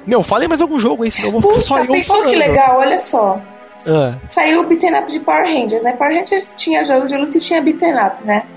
[0.03, 2.29] Meu, falei mais algum jogo aí, senão eu vou ficar só eu falando.
[2.31, 3.39] que legal, olha só.
[3.85, 4.17] Ah.
[4.25, 5.91] Saiu o beat'em de Power Rangers, né?
[5.91, 8.47] Power Rangers tinha jogo de luta e tinha beat'em up, né?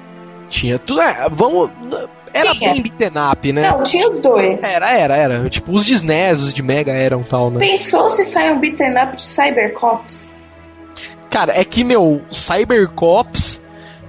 [0.49, 1.01] Tinha tudo.
[1.01, 1.71] É, vamos.
[2.33, 2.73] Era tinha.
[2.73, 3.71] bem beaten up, né?
[3.71, 4.63] Não, tinha os dois.
[4.63, 5.51] Era, era, era.
[5.51, 7.59] Tipo, os de SNES, os de Mega eram tal, né?
[7.59, 10.35] Pensou se sai um beaten up de Cybercops?
[11.31, 13.63] Cara, é que, meu, Cybercops.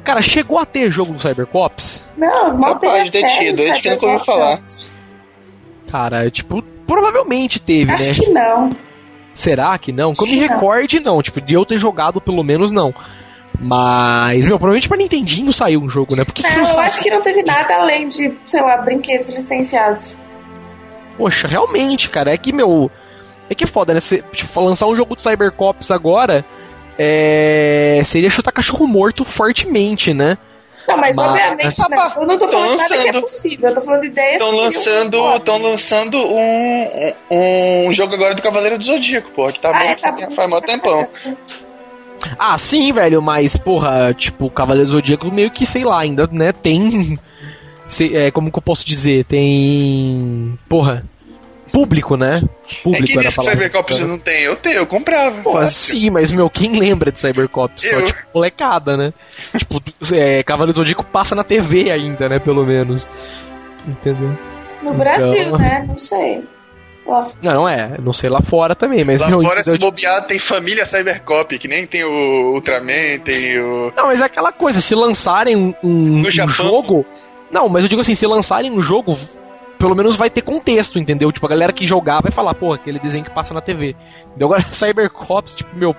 [0.03, 2.05] Cara, chegou a ter jogo do Cybercops?
[2.17, 4.61] Não, mal teve a série tido, acho que nunca ouvi falar.
[5.91, 8.09] Cara, é, tipo, provavelmente teve, acho né?
[8.11, 8.71] Acho que não.
[9.33, 10.13] Será que não?
[10.13, 11.21] Que eu me recorde, não.
[11.21, 12.93] Tipo, de eu ter jogado, pelo menos, não.
[13.59, 16.23] Mas, meu, provavelmente pra Nintendinho saiu um jogo, né?
[16.23, 19.27] Porque não, que não eu acho que não teve nada além de, sei lá, brinquedos
[19.29, 20.15] licenciados.
[21.17, 22.89] Poxa, realmente, cara, é que, meu.
[23.49, 23.99] É que é foda, né?
[23.99, 26.45] Você, tipo, lançar um jogo de Cybercops agora
[26.97, 30.37] é, seria chutar cachorro morto fortemente, né?
[30.87, 32.13] Não, mas, mas obviamente, né?
[32.17, 34.57] eu não tô falando lançando, nada que é possível, eu tô falando de ideias Estão
[34.57, 39.69] lançando, estão lançando um, um, um jogo agora do Cavaleiro do Zodíaco, pô, que tá
[39.69, 41.07] ah, bom, é, tá faz mó tempão.
[42.37, 47.17] Ah, sim, velho, mas, porra, tipo, Cavaleiro Zodíaco meio que, sei lá, ainda, né, tem.
[47.87, 49.25] Sei, é, como que eu posso dizer?
[49.25, 50.57] Tem.
[50.69, 51.03] Porra.
[51.71, 52.41] Público, né?
[52.83, 54.41] Público é que era Cybercops não tem.
[54.41, 55.41] Eu tenho, eu comprava.
[55.41, 57.87] Pô, sim, mas, meu, quem lembra de Cybercops?
[57.87, 59.13] Só, tipo, molecada, né?
[59.57, 59.81] tipo,
[60.13, 63.07] é, Cavaleiro Zodíaco passa na TV ainda, né, pelo menos.
[63.87, 64.29] Entendeu?
[64.29, 64.93] No então...
[64.95, 65.85] Brasil, né?
[65.87, 66.43] Não sei.
[67.41, 67.97] Não, não é.
[67.99, 69.19] Não sei lá fora também, mas...
[69.19, 73.91] Lá meu, fora, se bobear, tem família Cybercop, que nem tem o Ultraman, tem o...
[73.95, 77.05] Não, mas é aquela coisa, se lançarem um, um, um jogo...
[77.51, 79.17] Não, mas eu digo assim, se lançarem um jogo,
[79.79, 81.31] pelo menos vai ter contexto, entendeu?
[81.31, 83.95] Tipo, a galera que jogar vai falar, pô, aquele desenho que passa na TV.
[84.27, 84.47] Entendeu?
[84.47, 85.95] Agora, Cybercops, tipo, meu...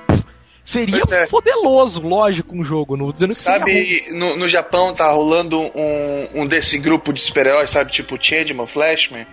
[0.64, 1.26] Seria é.
[1.26, 6.46] fodeloso, lógico, um jogo, não dizendo que Sabe, no, no Japão tá rolando um, um
[6.46, 7.90] desse grupo de super-heróis, sabe?
[7.90, 9.26] Tipo Changeman, Flashman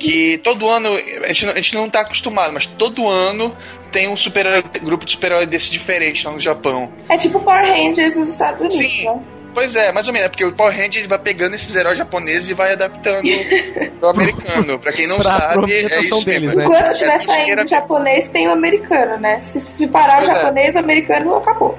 [0.00, 0.88] que todo ano,
[1.24, 3.56] a gente, a gente não tá acostumado, mas todo ano
[3.92, 6.90] tem um super grupo de super-herói desse diferente lá no Japão.
[7.08, 9.04] É tipo Power Rangers nos Estados Unidos, Sim.
[9.04, 9.22] né?
[9.56, 12.50] Pois é, mais ou menos, é porque o Power Ranger vai pegando esses heróis japoneses
[12.50, 13.22] e vai adaptando
[13.98, 14.78] pro americano.
[14.78, 16.66] Pra quem não pra sabe, é isso deles, né?
[16.66, 19.38] Enquanto estiver é saindo o japonês, tem o americano, né?
[19.38, 20.34] Se, se parar pois o é.
[20.34, 20.78] japonês, é.
[20.78, 21.78] o americano acabou.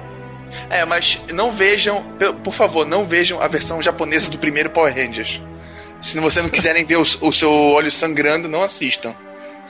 [0.68, 2.02] É, mas não vejam,
[2.42, 5.40] por favor, não vejam a versão japonesa do primeiro Power Rangers.
[6.00, 9.14] Se você não quiserem ver o, o seu olho sangrando, não assistam.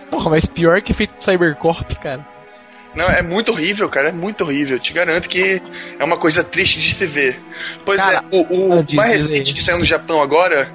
[0.08, 2.26] Porra, mas pior que feito de Cybercorp, cara.
[2.98, 4.08] Não, é muito horrível, cara.
[4.08, 4.76] É muito horrível.
[4.76, 5.62] Te garanto que
[5.96, 7.40] é uma coisa triste de se ver.
[7.84, 10.68] Pois Cara, é, o, o mais recente que saiu no Japão agora,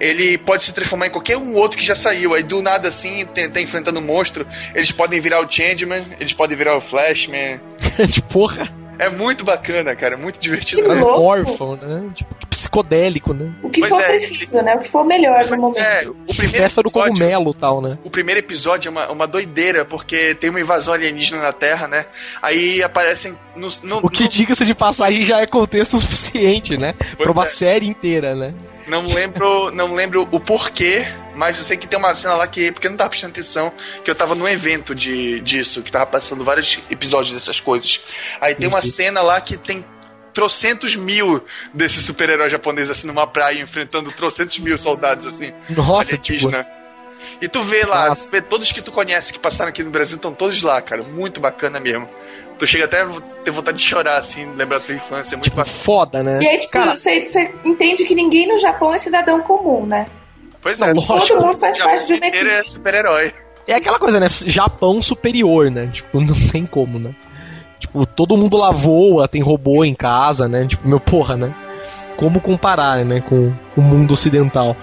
[0.00, 2.34] ele pode se transformar em qualquer um outro que já saiu.
[2.34, 4.44] Aí do nada assim, tá enfrentando um monstro.
[4.74, 7.60] Eles podem virar o Changeman, eles podem virar o Flashman.
[8.08, 8.68] de porra.
[8.98, 10.16] É muito bacana, cara.
[10.16, 10.82] Muito divertido.
[10.82, 11.20] Que Mas louco.
[11.20, 12.10] órfão, né?
[12.14, 13.52] Tipo, que psicodélico, né?
[13.62, 14.06] O que Pois for é.
[14.06, 14.74] preciso, né?
[14.74, 15.78] O que for melhor no Pois momento.
[15.78, 17.96] é, o primeiro Festa do cogumelo e tal, né?
[18.04, 22.06] O primeiro episódio é uma, uma doideira, porque tem uma invasão alienígena na Terra, né?
[22.42, 23.34] Aí aparecem.
[23.54, 26.94] No, no- O que, no- diga-se de passagem, já é contexto suficiente, né?
[27.16, 27.48] pra uma é.
[27.48, 28.52] série inteira, né?
[28.88, 32.72] Não lembro, não lembro o porquê, mas eu sei que tem uma cena lá que.
[32.72, 33.72] Porque eu não tava prestando atenção,
[34.02, 38.00] que eu tava num evento de, disso, que tava passando vários episódios dessas coisas.
[38.40, 39.84] Aí tem uma cena lá que tem
[40.32, 45.52] trocentos mil desses super-heróis japoneses assim numa praia, enfrentando trocentos mil soldados assim.
[45.68, 46.48] Nossa, tipo.
[47.42, 50.16] E tu vê lá, tu vê todos que tu conhece que passaram aqui no Brasil,
[50.16, 51.02] estão todos lá, cara.
[51.02, 52.08] Muito bacana mesmo.
[52.58, 53.08] Tu chega até a
[53.44, 55.34] ter vontade de chorar, assim, lembrar da tua infância.
[55.34, 55.76] É muito tipo, bacana.
[55.76, 56.42] foda, né?
[56.42, 60.06] E aí, tipo, Cara, você você entende que ninguém no Japão é cidadão comum, né?
[60.60, 61.28] Pois não, é, lógico.
[61.28, 62.72] Todo mundo faz parte de uma é equipe.
[62.72, 63.32] super-herói.
[63.66, 64.26] é aquela coisa, né?
[64.28, 65.88] Japão superior, né?
[65.92, 67.14] Tipo, não tem como, né?
[67.78, 70.66] Tipo, todo mundo lá voa, tem robô em casa, né?
[70.66, 71.54] Tipo, meu porra, né?
[72.16, 74.76] Como comparar, né, com o mundo ocidental.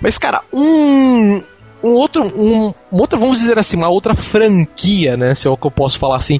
[0.00, 1.42] Mas, cara, um.
[1.82, 2.22] Um outro.
[2.22, 5.34] Um, uma outra, vamos dizer assim, uma outra franquia, né?
[5.34, 6.38] Se é o que eu posso falar assim.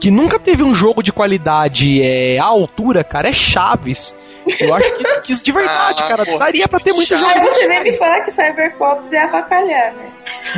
[0.00, 4.14] Que nunca teve um jogo de qualidade é, à altura, cara, é Chaves.
[4.60, 6.24] Eu acho que, que isso de verdade, Ah, cara.
[6.24, 7.26] porra, daria pra ter muito Chaves.
[7.34, 7.40] jogo.
[7.40, 10.12] Aí você vem me falar que Cybercops é avacalhar, né?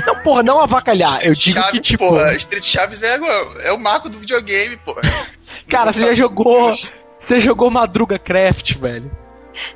[0.07, 1.24] Não, porra, não avacalhar.
[1.24, 2.07] Eu digo Chaves, que, tipo.
[2.07, 3.18] porra, Street Chaves é,
[3.64, 5.00] é o marco do videogame, porra.
[5.68, 6.72] Cara, você já jogou.
[7.18, 9.11] Você jogou Madruga Craft, velho.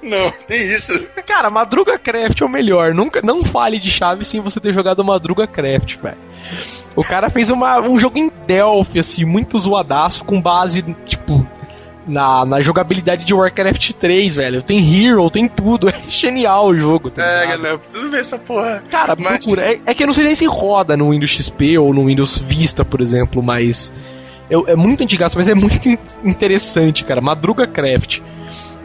[0.02, 1.06] Não, tem isso.
[1.26, 2.94] Cara, Madruga Craft é o melhor.
[2.94, 6.16] Nunca, não fale de Chaves sem você ter jogado Madruga Craft, velho.
[6.96, 11.44] O cara fez uma, um jogo em Delphi, assim, muito zoadaço, com base, tipo,
[12.06, 14.62] na, na jogabilidade de Warcraft 3, velho.
[14.62, 15.88] Tem Hero, tem tudo.
[15.94, 17.10] É genial o jogo.
[17.10, 17.56] Tá É, ligado?
[17.56, 18.84] galera, eu preciso ver essa porra.
[18.90, 19.72] Cara, Mas- procura.
[19.74, 22.38] É, é que eu não sei nem se roda no Windows XP ou no Windows
[22.38, 23.92] Vista, por exemplo, mas.
[24.48, 27.20] eu- é muito antigaço, mas é muito in- interessante, cara.
[27.20, 28.20] Madruga Craft.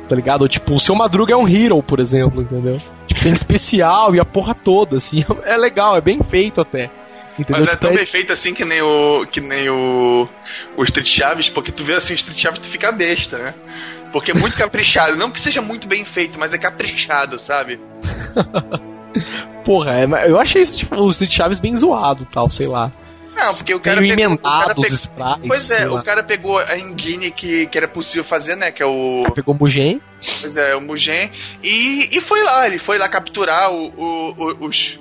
[0.09, 0.47] Tá ligado?
[0.49, 2.81] Tipo, o seu Madruga é um Hero, por exemplo, entendeu?
[3.05, 5.23] Tipo, tem especial e a porra toda, assim.
[5.45, 6.89] É legal, é bem feito até.
[7.37, 7.61] Entendeu?
[7.61, 9.25] Mas é Tipo, tão bem feito assim que nem o.
[9.31, 10.27] que nem o.
[10.75, 13.53] o Street Chaves, porque tu vê assim o Street Chaves tu fica besta, né?
[14.11, 15.15] Porque é muito caprichado.
[15.15, 17.79] Não que seja muito bem feito, mas é caprichado, sabe?
[19.63, 22.91] Porra, é, eu achei isso, tipo, o Street Chaves bem zoado tal, sei lá.
[23.39, 25.47] Não, porque o cara pegou, o cara pegou- sprites.
[25.47, 26.03] Pois é, o lá.
[26.03, 28.71] cara pegou a engine que, que era possível fazer, né?
[28.71, 29.23] Que é o.
[29.33, 30.01] Pegou o Mugen.
[30.41, 31.31] Pois é, o Mugen.
[31.63, 34.99] E, e foi lá, ele foi lá capturar o, o- os,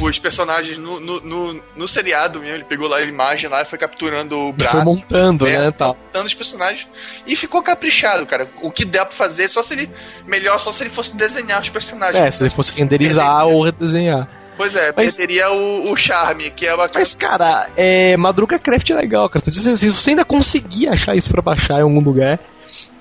[0.00, 2.56] os personagens no, no, no, no seriado mesmo.
[2.56, 4.72] Ele pegou lá a imagem lá e foi capturando o braço.
[4.72, 5.94] foi montando, É, né, tal.
[6.06, 6.86] montando os personagens.
[7.26, 8.48] E ficou caprichado, cara.
[8.62, 9.90] O que der pra fazer, só se ele.
[10.26, 12.22] Melhor só se ele fosse desenhar os personagens.
[12.24, 14.28] É, se ele fosse renderizar ou redesenhar.
[14.56, 18.90] Pois é, Mas- perderia o, o charme, que é uma Mas, cara, é, Madruga Craft
[18.90, 19.44] é legal, cara.
[19.44, 22.38] Tô dizendo assim, se você ainda conseguir achar isso pra baixar em algum lugar,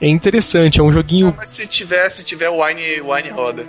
[0.02, 0.80] é interessante.
[0.80, 1.34] É um joguinho.
[1.38, 3.66] Mas se tiver, se tiver o Wine, Wine roda.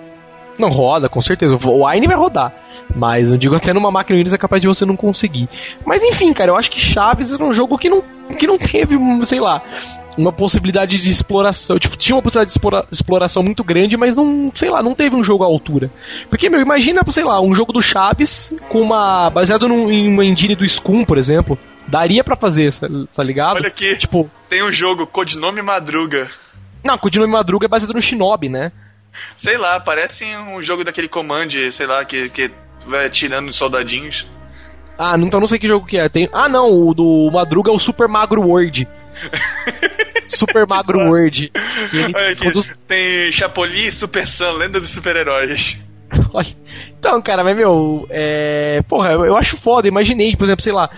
[0.58, 1.56] Não roda, com certeza.
[1.68, 2.54] O Wine vai rodar.
[2.94, 5.48] Mas eu digo até numa máquina Windows é capaz de você não conseguir.
[5.84, 8.02] Mas enfim, cara, eu acho que Chaves era um jogo que não,
[8.38, 9.60] que não teve, sei lá,
[10.16, 11.78] uma possibilidade de exploração.
[11.78, 15.14] Tipo, tinha uma possibilidade de explora- exploração muito grande, mas não, sei lá, não teve
[15.16, 15.90] um jogo à altura.
[16.30, 19.30] Porque, meu, imagina, sei lá, um jogo do Chaves com uma.
[19.30, 21.58] baseado num, em uma engine do Scum, por exemplo.
[21.86, 22.72] Daria pra fazer,
[23.14, 23.56] tá- ligado?
[23.56, 26.30] Olha aqui, Tipo, tem um jogo, Codinome Madruga.
[26.82, 28.72] não, Codinome Madruga é baseado no Shinobi, né?
[29.36, 32.50] Sei lá, parece um jogo daquele Command, sei lá, que, que
[32.86, 34.26] vai tirando os soldadinhos.
[34.98, 36.08] Ah, então não sei que jogo que é.
[36.08, 36.28] Tem...
[36.32, 38.86] Ah, não, o do Madruga é o Super Magro World.
[40.28, 41.50] Super Magro World.
[41.92, 45.76] Ele Olha produz- tem Chapolin e Super Sam, lenda dos super-heróis.
[46.98, 48.80] Então, cara, mas meu, é.
[48.88, 49.86] Porra, eu eu acho foda.
[49.86, 50.88] Imaginei, por exemplo, sei lá,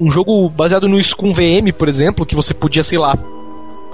[0.00, 3.14] um jogo baseado no Scum VM, por exemplo, que você podia, sei lá,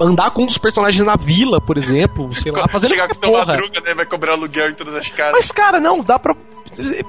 [0.01, 3.29] andar com um dos personagens na vila, por exemplo, sei lá, fazendo Chegar com seu
[3.29, 3.45] porra.
[3.45, 3.93] Madruga, né?
[3.93, 5.33] Vai cobrar aluguel em todas as casas.
[5.33, 6.35] Mas, cara, não, dá pra.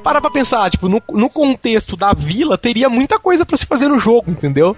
[0.03, 3.87] Para pra pensar, tipo, no, no contexto da vila, teria muita coisa pra se fazer
[3.87, 4.77] no jogo, entendeu?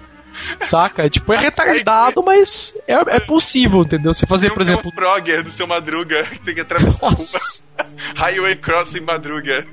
[0.59, 1.09] Saca?
[1.09, 4.13] Tipo, é retardado, mas é, é possível, entendeu?
[4.13, 4.91] Você fazer, por exemplo.
[4.93, 7.15] um Frogger do seu Madruga, que tem que atravessar.
[8.15, 9.65] Highway Crossing Madruga.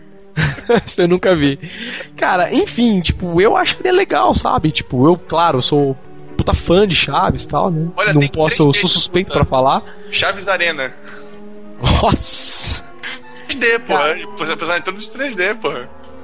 [0.87, 1.59] isso eu nunca vi.
[2.17, 4.71] Cara, enfim, tipo, eu acho que ele é legal, sabe?
[4.71, 5.97] Tipo, eu, claro, sou
[6.43, 7.89] puta fã de Chaves e tal, né?
[7.97, 9.39] Olha, Não posso, eu sou suspeito puta.
[9.41, 9.83] pra falar.
[10.11, 10.93] Chaves Arena.
[12.03, 12.83] Nossa!
[13.49, 14.37] 3D, pô.
[14.37, 15.73] Personagem todos 3D, pô.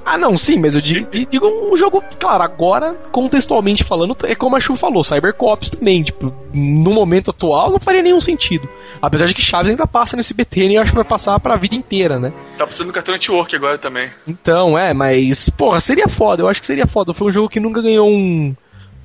[0.05, 4.57] Ah, não, sim, mas eu digo, digo, um jogo, claro, agora, contextualmente falando, é como
[4.57, 8.67] a Chu falou, Cybercops também, tipo, no momento atual não faria nenhum sentido.
[9.03, 11.57] Apesar de que Chaves ainda passa nesse BT e eu acho que vai passar pra
[11.57, 12.33] vida inteira, né?
[12.57, 14.11] Tá precisando do Cartoon Network agora também.
[14.27, 17.13] Então, é, mas, porra, seria foda, eu acho que seria foda.
[17.13, 18.57] Foi um jogo que nunca ganhou um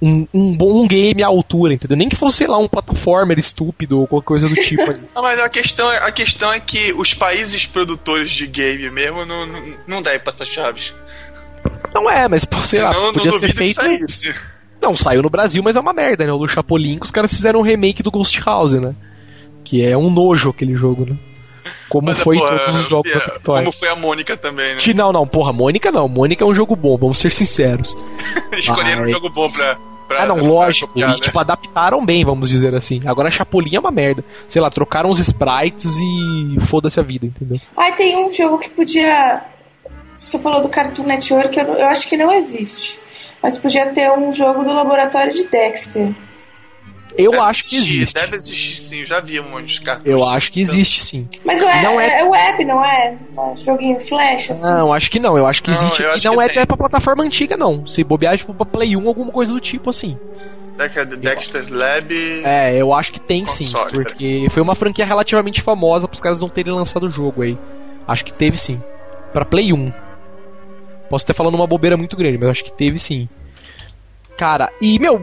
[0.04, 1.96] um, um bom game à altura, entendeu?
[1.96, 4.84] Nem que fosse, sei lá, um plataformer estúpido ou qualquer coisa do tipo.
[5.16, 9.26] não, mas a questão, é, a questão é que os países produtores de game mesmo
[9.26, 10.94] não, não, não devem passar chaves.
[11.96, 13.80] Não é, mas, pô, sei Senão, lá, podia ser feito...
[14.82, 16.34] Não, saiu no Brasil, mas é uma merda, né?
[16.34, 18.94] O do Chapolin, os caras fizeram um remake do Ghost House, né?
[19.64, 21.18] Que é um nojo aquele jogo, né?
[21.88, 23.60] Como mas, foi porra, todos os jogos é, da Tectoy.
[23.60, 24.80] Como foi a Mônica também, né?
[24.94, 26.10] Não, não, porra, Mônica não.
[26.10, 27.96] Mônica é um jogo bom, vamos ser sinceros.
[28.52, 29.78] Escolheram um jogo bom pra,
[30.08, 30.88] Pra, ah, não, lógico.
[30.88, 31.20] Copiar, e, né?
[31.20, 33.02] tipo, adaptaram bem, vamos dizer assim.
[33.06, 34.24] Agora a Chapolin é uma merda.
[34.48, 37.60] Sei lá, trocaram os sprites e foda-se a vida, entendeu?
[37.76, 39.44] Ah, tem um jogo que podia.
[40.16, 43.00] Você falou do Cartoon Network, eu, eu acho que não existe.
[43.42, 46.14] Mas podia ter um jogo do laboratório de Dexter.
[47.18, 48.14] Eu deve acho que existe.
[48.14, 50.08] Deve existir sim, eu já vi um monte de cartões.
[50.08, 51.28] Eu acho que existe sim.
[51.46, 52.20] Mas é, não é...
[52.20, 53.18] é web, não é?
[53.38, 54.64] é joguinho flash, assim.
[54.64, 55.38] Não, acho que não.
[55.38, 56.04] Eu acho que não, existe.
[56.04, 57.86] E não é até pra plataforma antiga, não.
[57.88, 60.18] Se bobear, tipo, pra Play 1, alguma coisa do tipo assim.
[61.20, 62.12] Dexter's Lab.
[62.44, 64.04] É, eu acho que tem console, sim.
[64.04, 67.58] Porque foi uma franquia relativamente famosa pros caras não terem lançado o jogo aí.
[68.08, 68.82] Acho que teve sim.
[69.32, 69.94] Pra Play 1.
[71.10, 73.30] Posso estar falando uma bobeira muito grande, mas acho que teve sim.
[74.36, 75.22] Cara, e meu,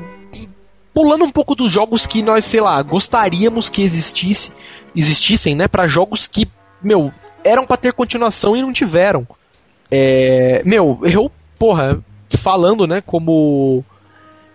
[0.92, 4.52] pulando um pouco dos jogos que nós, sei lá, gostaríamos que existisse,
[4.94, 6.48] existissem, né, para jogos que,
[6.82, 7.12] meu,
[7.44, 9.26] eram para ter continuação e não tiveram.
[9.90, 12.02] É, meu, eu, porra,
[12.38, 13.84] falando, né, como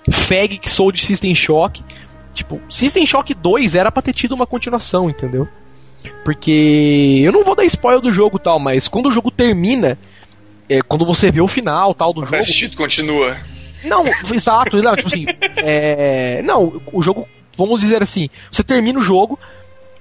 [0.10, 1.84] fag que sou de System Shock,
[2.34, 5.48] tipo, System Shock 2 era pra ter tido uma continuação, entendeu?
[6.24, 9.98] Porque eu não vou dar spoiler do jogo tal, mas quando o jogo termina,
[10.70, 12.38] é, quando você vê o final tal do o jogo.
[12.38, 12.38] O
[12.78, 13.38] continua.
[13.86, 15.26] Não, exato, não, tipo assim.
[15.58, 17.28] É, não, o jogo,
[17.58, 19.40] vamos dizer assim, você termina o jogo,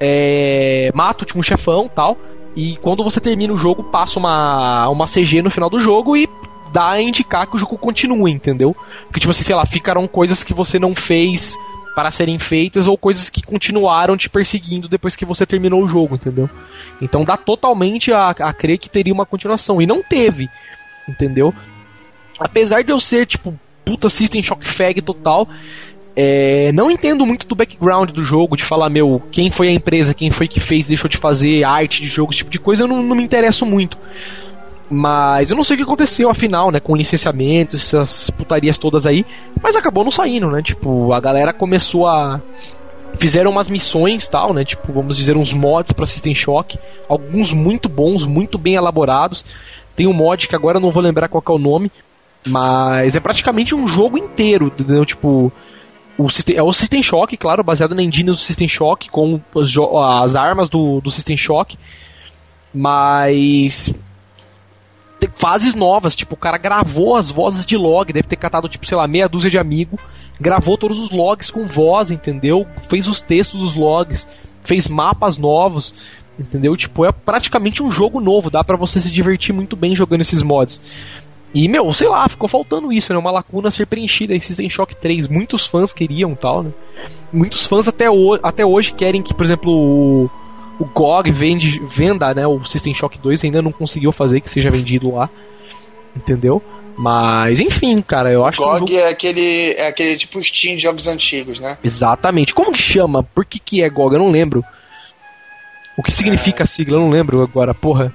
[0.00, 2.16] é, mata o último chefão tal,
[2.56, 6.28] e quando você termina o jogo, passa uma, uma CG no final do jogo e
[6.72, 8.76] dá a indicar que o jogo continua, entendeu?
[9.04, 11.56] Porque, tipo assim, sei lá, ficaram coisas que você não fez
[11.94, 16.16] para serem feitas ou coisas que continuaram te perseguindo depois que você terminou o jogo,
[16.16, 16.50] entendeu?
[17.00, 19.80] Então dá totalmente a, a crer que teria uma continuação.
[19.80, 20.50] E não teve,
[21.08, 21.54] entendeu?
[22.38, 25.48] Apesar de eu ser, tipo, puta System Shock Fag total.
[26.16, 30.14] É, não entendo muito do background do jogo, de falar, meu, quem foi a empresa,
[30.14, 32.88] quem foi que fez, deixou de fazer arte de jogo, esse tipo de coisa, eu
[32.88, 33.98] não, não me interesso muito.
[34.88, 39.26] Mas eu não sei o que aconteceu afinal, né, com licenciamento, essas putarias todas aí,
[39.60, 40.62] mas acabou não saindo, né?
[40.62, 42.40] Tipo, a galera começou a
[43.16, 44.64] fizeram umas missões, tal, né?
[44.64, 46.78] Tipo, vamos dizer uns mods para System Shock,
[47.08, 49.44] alguns muito bons, muito bem elaborados.
[49.96, 51.90] Tem um mod que agora eu não vou lembrar qual é o nome,
[52.46, 55.04] mas é praticamente um jogo inteiro, entendeu?
[55.04, 55.52] Tipo,
[56.16, 59.72] o System, é o System Shock, claro, baseado na engine do System Shock, com as,
[60.22, 61.76] as armas do, do System Shock.
[62.72, 63.94] Mas.
[65.18, 68.84] Tem fases novas, tipo, o cara gravou as vozes de log, deve ter catado, tipo,
[68.84, 69.98] sei lá, meia dúzia de amigo,
[70.38, 72.66] gravou todos os logs com voz, entendeu?
[72.82, 74.28] Fez os textos dos logs,
[74.62, 75.94] fez mapas novos,
[76.38, 76.76] entendeu?
[76.76, 80.42] Tipo, é praticamente um jogo novo, dá para você se divertir muito bem jogando esses
[80.42, 80.80] mods.
[81.54, 83.18] E, meu, sei lá, ficou faltando isso, né?
[83.18, 85.28] Uma lacuna a ser preenchida em System Shock 3.
[85.28, 86.72] Muitos fãs queriam tal, né?
[87.32, 88.06] Muitos fãs até,
[88.42, 90.30] até hoje querem que, por exemplo, o,
[90.80, 92.44] o GOG vende, venda, né?
[92.44, 95.30] O System Shock 2 ainda não conseguiu fazer que seja vendido lá.
[96.16, 96.60] Entendeu?
[96.96, 98.92] Mas, enfim, cara, eu acho GOG que.
[98.92, 101.78] GOG é aquele, é aquele tipo Steam de jogos antigos, né?
[101.84, 102.52] Exatamente.
[102.52, 103.22] Como que chama?
[103.22, 104.14] Por que, que é GOG?
[104.14, 104.64] Eu não lembro.
[105.96, 106.64] O que significa é...
[106.64, 106.96] a sigla?
[106.96, 108.12] Eu não lembro agora, porra.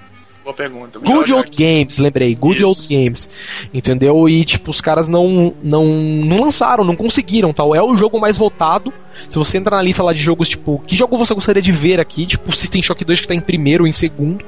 [0.49, 0.97] Boa pergunta.
[0.97, 2.33] Good Old Games, lembrei.
[2.33, 2.65] Good Isso.
[2.65, 3.29] Old Games.
[3.71, 4.27] Entendeu?
[4.27, 7.75] E, tipo, os caras não, não, não lançaram, não conseguiram, tal.
[7.75, 8.91] É o jogo mais voltado.
[9.27, 11.99] Se você entrar na lista lá de jogos, tipo, que jogo você gostaria de ver
[11.99, 12.25] aqui?
[12.25, 14.43] Tipo, System Shock 2 que tá em primeiro ou em segundo.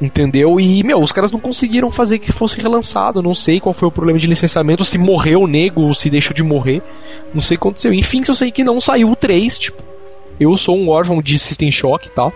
[0.00, 0.58] Entendeu?
[0.58, 3.22] E, meu, os caras não conseguiram fazer que fosse relançado.
[3.22, 6.34] Não sei qual foi o problema de licenciamento, se morreu o nego, ou se deixou
[6.34, 6.82] de morrer.
[7.32, 7.94] Não sei o que aconteceu.
[7.94, 9.97] Enfim, eu sei que não saiu o 3, tipo.
[10.38, 12.32] Eu sou um órfão de System Shock e tal.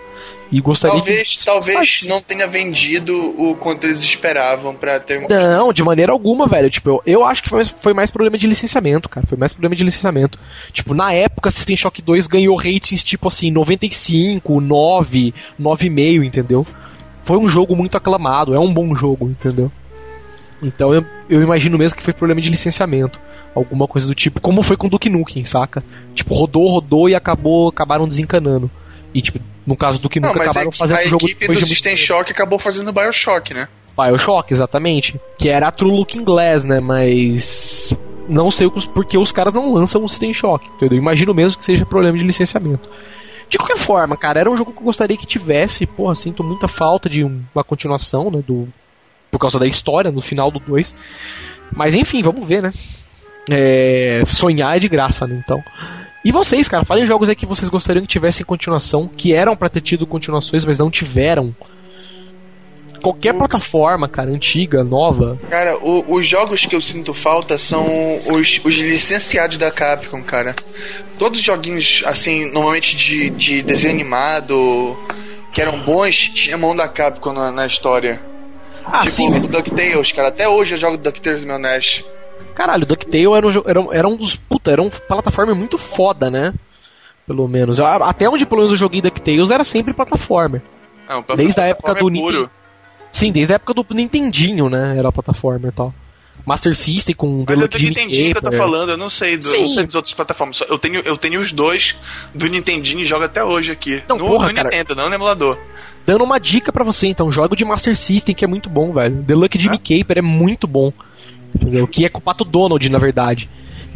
[0.51, 1.45] E gostaria talvez, de...
[1.45, 5.29] Talvez não tenha vendido o quanto eles esperavam para ter uma.
[5.29, 6.69] Não, de maneira alguma, velho.
[6.69, 9.27] Tipo, eu, eu acho que foi mais, foi mais problema de licenciamento, cara.
[9.27, 10.39] Foi mais problema de licenciamento.
[10.71, 16.67] Tipo, na época, System Shock 2 ganhou ratings tipo assim, 95, 9, 9,5, entendeu?
[17.25, 19.71] Foi um jogo muito aclamado, é um bom jogo, entendeu?
[20.63, 23.19] Então eu, eu imagino mesmo que foi problema de licenciamento.
[23.55, 24.41] Alguma coisa do tipo.
[24.41, 25.83] Como foi com Duke Nukem, saca?
[26.15, 28.71] Tipo, rodou, rodou e acabou, acabaram desencanando.
[29.13, 31.65] E, tipo, No caso do Não, nunca mas acabaram fazendo o jogo equipe depois do
[31.67, 31.97] de System.
[31.97, 33.69] Shock acabou fazendo Bioshock, né?
[33.97, 35.21] Bioshock, exatamente.
[35.39, 36.81] Que era a True Looking Glass, né?
[36.81, 37.97] Mas.
[38.29, 40.97] Não sei porque os caras não lançam o System Shock, entendeu?
[40.97, 42.89] Imagino mesmo que seja problema de licenciamento.
[43.49, 45.85] De qualquer forma, cara, era um jogo que eu gostaria que tivesse.
[45.87, 48.43] Porra, sinto muita falta de um- uma continuação, né?
[48.47, 48.67] Do,
[49.33, 50.95] por causa da história no final do 2.
[51.75, 52.71] Mas enfim, vamos ver, né?
[53.51, 55.43] É, sonhar é de graça, né?
[55.43, 55.61] Então.
[56.25, 59.69] E vocês, cara, falem jogos aí que vocês gostariam que tivessem continuação, que eram pra
[59.69, 61.53] ter tido continuações, mas não tiveram.
[63.03, 65.37] Qualquer plataforma, cara, antiga, nova.
[65.51, 67.85] Cara, o- os jogos que eu sinto falta são
[68.33, 70.55] os, os licenciados da Capcom, cara.
[71.19, 74.97] Todos os joguinhos, assim, normalmente de, de desenho animado,
[75.53, 78.21] que eram bons, tinha mão da Capcom na, na história.
[78.85, 80.29] Ah, tipo, sim, mas DuckTales, cara.
[80.29, 82.05] Até hoje eu jogo DuckTales no meu NES.
[82.55, 84.37] Caralho, DuckTale era um, era, um- era um dos.
[84.37, 86.53] Puta, era uma plataforma muito foda, né?
[87.27, 87.79] Pelo menos.
[87.79, 90.63] Eu- Até onde pelo menos eu joguei DuckTales era sempre plataforma.
[91.09, 92.13] Não, Desde a época do é.
[92.13, 92.51] Nintendo.
[93.11, 94.97] Sim, desde a época do Nintendinho, né?
[94.99, 95.95] Era plataforma e tal.
[96.47, 99.37] Master System com Mas é do Jimmy Nintendinho que eu tô falando, eu não sei,
[99.37, 100.61] do, não sei das outras plataformas.
[100.69, 101.95] Eu tenho, eu tenho os dois
[102.35, 104.03] do Nintendinho e jogo até hoje aqui.
[104.09, 104.69] Não, no, porra, no cara.
[104.71, 105.57] Nintendo, não no emulador.
[106.05, 108.93] Dando uma dica pra você, então, joga o de Master System, que é muito bom,
[108.93, 109.23] velho.
[109.23, 110.93] The Lucky Jimmy Caper é muito bom.
[111.55, 111.87] Entendeu?
[111.87, 113.49] Que é com o Pato Donald, na verdade.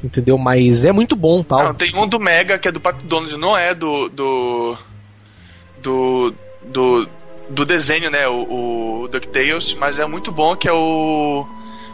[0.05, 0.37] Entendeu?
[0.39, 1.63] Mas é muito bom, tal.
[1.65, 4.09] Não, tem um do Mega, que é do Pato Donald, não é do.
[4.09, 4.77] do.
[5.83, 6.35] do.
[6.65, 7.09] do,
[7.49, 8.29] do desenho, né?
[8.29, 11.47] O, o DuckTales, mas é muito bom, que é o.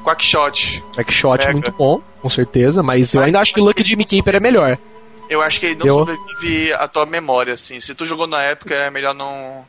[0.05, 0.83] Quackshot.
[0.97, 1.53] Backshot Pega.
[1.53, 4.79] muito bom, com certeza, mas eu ainda acho que mas Lucky Jimmy Caper é melhor.
[5.31, 7.81] Eu acho que ele não Eu- sobrevive à tua memória, assim.
[7.81, 9.65] Se tu jogou na época, é melhor não.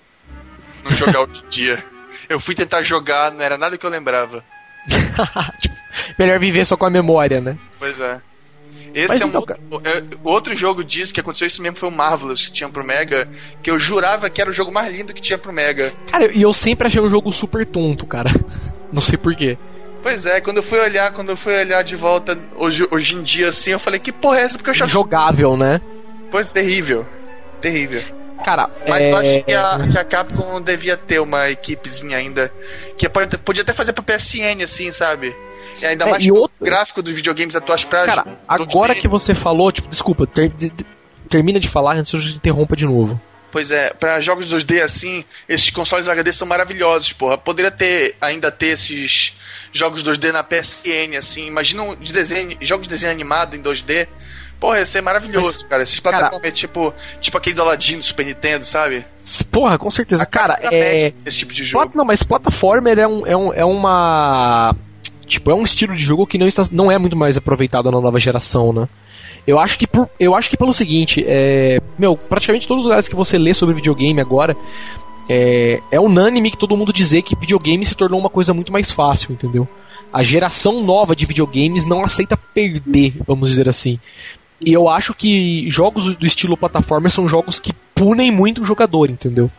[0.84, 1.84] Não jogar hoje em dia.
[2.29, 4.43] Eu fui tentar jogar, não era nada que eu lembrava.
[6.17, 7.57] Melhor viver só com a memória, né?
[7.79, 8.19] Pois é.
[8.93, 11.89] Esse Mas é um então, outro, é, outro jogo disso que aconteceu isso mesmo foi
[11.89, 13.27] o Marvelous que tinha pro Mega,
[13.61, 15.91] que eu jurava que era o jogo mais lindo que tinha pro Mega.
[16.11, 18.29] Cara, e eu sempre achei um jogo super tonto, cara.
[18.93, 19.57] Não sei porquê.
[20.03, 23.23] Pois é, quando eu fui olhar, quando eu fui olhar de volta hoje, hoje em
[23.23, 24.57] dia assim, eu falei, que porra é essa?
[24.57, 25.81] Porque eu achava Jogável, né?
[26.29, 27.07] Pois, terrível.
[27.61, 28.03] Terrível.
[28.43, 29.11] Cara, Mas é...
[29.11, 32.51] eu acho que a, que a Capcom devia ter uma equipezinha ainda.
[32.97, 35.36] Que pode, podia até fazer pra PSN, assim, sabe?
[35.81, 38.05] E ainda É, mais e outro- gráfico dos videogames atuais pra.
[38.05, 40.51] Cara, agora que você falou, tipo, desculpa, ter-
[41.29, 43.19] termina de falar antes que eu te interrompa de novo.
[43.51, 47.38] Pois é, pra jogos 2D assim, esses consoles HD são maravilhosos, porra.
[47.38, 49.34] Poderia ter, ainda ter esses
[49.71, 51.45] jogos 2D na PSN, assim.
[51.47, 54.07] Imagina um de desenho, jogos de desenho animado em 2D.
[54.64, 55.84] Porra, ia ser maravilhoso, Mas, cara.
[55.84, 59.05] Esses plataformas tipo, tipo aquele do Aladdin do Super Nintendo, sabe?
[59.51, 60.26] Porra, com certeza.
[60.26, 61.11] Cara, é...
[61.26, 61.84] Esse tipo de jogo.
[61.84, 64.74] Plat- Não, mas plataformer é, um, é, um, é uma.
[65.26, 67.99] Tipo, é um estilo de jogo que não, está, não é muito mais aproveitado na
[67.99, 68.88] nova geração, né?
[69.45, 73.09] Eu acho que, por, eu acho que pelo seguinte, é, meu, praticamente todos os lugares
[73.09, 74.55] que você lê sobre videogame agora
[75.30, 78.93] é, é unânime que todo mundo dizer que videogame se tornou uma coisa muito mais
[78.93, 79.68] fácil, entendeu?
[80.14, 83.99] A geração nova de videogames não aceita perder, vamos dizer assim.
[84.66, 89.09] E eu acho que jogos do estilo plataforma são jogos que punem muito o jogador,
[89.09, 89.51] entendeu?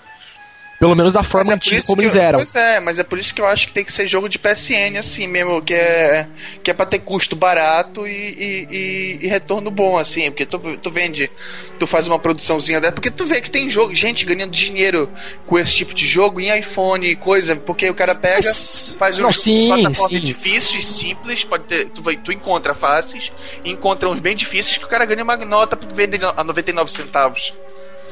[0.85, 2.39] Pelo menos da forma Mas é antiga como que eles eram.
[2.41, 4.39] Pois é, mas é por isso que eu acho que tem que ser jogo de
[4.39, 6.27] PSN, assim mesmo, que é,
[6.63, 10.59] que é pra ter custo barato e, e, e- e retorno bom, assim, porque tu,
[10.77, 11.31] tu vende,
[11.79, 15.09] tu faz uma produçãozinha dessa, porque tu vê que tem jogo, gente ganhando dinheiro
[15.47, 19.19] com esse tipo de jogo em iPhone e coisa, porque o cara pega, Mas- faz
[19.19, 20.23] um não, jogo sim, plataforma sim.
[20.23, 23.33] difícil e simples, pode ter, tu, vai, tu encontra fáceis,
[23.65, 27.55] encontra uns bem difíceis que o cara ganha uma nota porque vende a 99 centavos.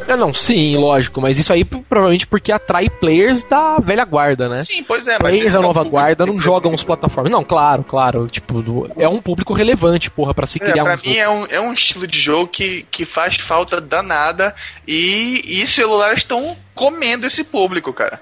[0.08, 4.60] É, não, sim, lógico, mas isso aí provavelmente porque atrai players da velha guarda, né?
[4.62, 7.32] Sim, pois é, mas Players da é nova guarda não jogam os plataformas.
[7.32, 8.26] Não, claro, claro.
[8.26, 11.18] Tipo, do- é um público relevante, porra, pra se É, criar pra um mim jogo.
[11.18, 14.54] é um, é um estilo de jogo que, que faz falta danada
[14.86, 18.20] e, e celulares estão comendo esse público, cara.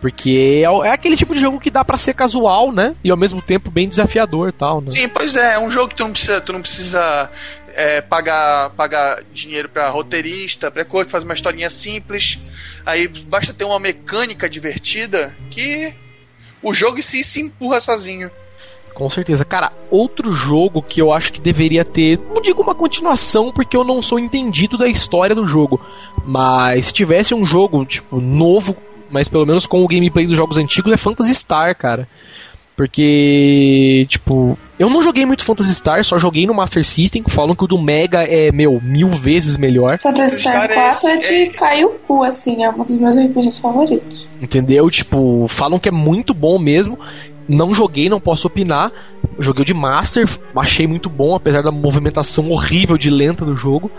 [0.00, 2.94] Porque é, é aquele tipo de jogo que dá pra ser casual, né?
[3.02, 4.90] E ao mesmo tempo bem desafiador e tal, né?
[4.90, 7.30] Sim, pois é, é um jogo que tu não precisa, tu não precisa
[7.74, 12.38] é, pagar, pagar dinheiro pra roteirista, pra coisa, faz uma historinha simples.
[12.86, 15.92] Aí basta ter uma mecânica divertida que
[16.62, 18.30] o jogo em si se empurra sozinho.
[18.94, 19.44] Com certeza.
[19.44, 23.82] Cara, outro jogo que eu acho que deveria ter, não digo uma continuação, porque eu
[23.82, 25.80] não sou entendido da história do jogo,
[26.24, 28.76] mas se tivesse um jogo, tipo, novo,
[29.10, 32.08] mas pelo menos com o gameplay dos jogos antigos, é Phantasy Star, cara.
[32.76, 37.64] Porque, tipo, eu não joguei muito Phantasy Star, só joguei no Master System, falam que
[37.64, 39.98] o do Mega é, meu, mil vezes melhor.
[39.98, 42.98] Phantasy Star Star é 4 é esse- de cair o cu, assim, é um dos
[42.98, 44.26] meus RPGs favoritos.
[44.40, 44.90] Entendeu?
[44.90, 46.98] Tipo, falam que é muito bom mesmo.
[47.48, 48.90] Não joguei, não posso opinar.
[49.38, 53.90] Joguei o de Master, achei muito bom, apesar da movimentação horrível de lenta do jogo.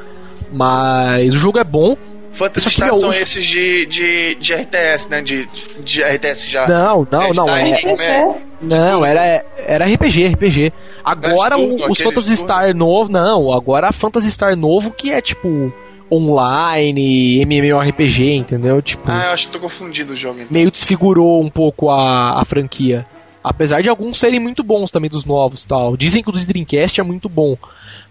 [0.52, 1.96] Mas o jogo é bom.
[2.36, 5.22] Phantasy Star são esses de, de, de RTS, né?
[5.22, 5.48] De,
[5.84, 6.68] de RTS já.
[6.68, 7.50] Não, não, não.
[7.50, 10.74] É, é, não, era, era RPG, RPG.
[11.04, 13.12] Agora o, os Phantasy Star novo.
[13.12, 15.74] Não, agora a Phantasy Star novo que é tipo
[16.12, 18.82] online, MMORPG, entendeu?
[18.82, 20.42] Tipo, ah, eu acho que tô confundindo o jogo.
[20.42, 20.52] Então.
[20.52, 23.06] Meio desfigurou um pouco a, a franquia.
[23.44, 25.96] Apesar de alguns serem muito bons também dos novos tal.
[25.96, 27.56] Dizem que o do Dreamcast é muito bom.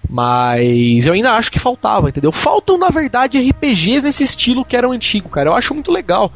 [0.09, 2.31] Mas eu ainda acho que faltava, entendeu?
[2.31, 5.51] Faltam, na verdade, RPGs nesse estilo que eram antigo, cara.
[5.51, 6.33] Eu acho muito legal.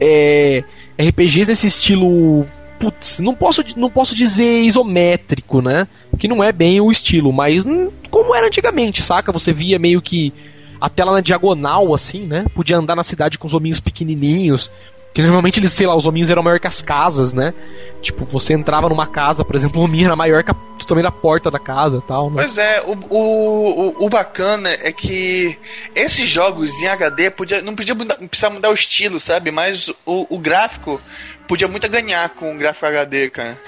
[0.00, 0.64] É,
[0.98, 2.44] RPGs nesse estilo.
[2.78, 5.86] Putz, não posso, não posso dizer isométrico, né?
[6.18, 7.64] Que não é bem o estilo, mas
[8.10, 9.30] como era antigamente, saca?
[9.30, 10.32] Você via meio que
[10.80, 12.44] a tela na diagonal, assim, né?
[12.54, 14.70] Podia andar na cidade com os hominhos pequenininhos.
[15.12, 17.52] Que normalmente eles, sei lá, os hominhos eram maior que as casas, né?
[18.00, 20.56] Tipo, você entrava numa casa, por exemplo, o hominho era maior que a,
[20.86, 22.30] também da porta da casa e tal.
[22.30, 22.36] Né?
[22.42, 25.58] Pois é, o, o, o, bacana é que
[25.94, 29.50] esses jogos em HD podia, não podia mudar, não precisar mudar o estilo, sabe?
[29.50, 31.00] Mas o, o gráfico
[31.46, 33.58] podia muito ganhar com o gráfico HD, cara.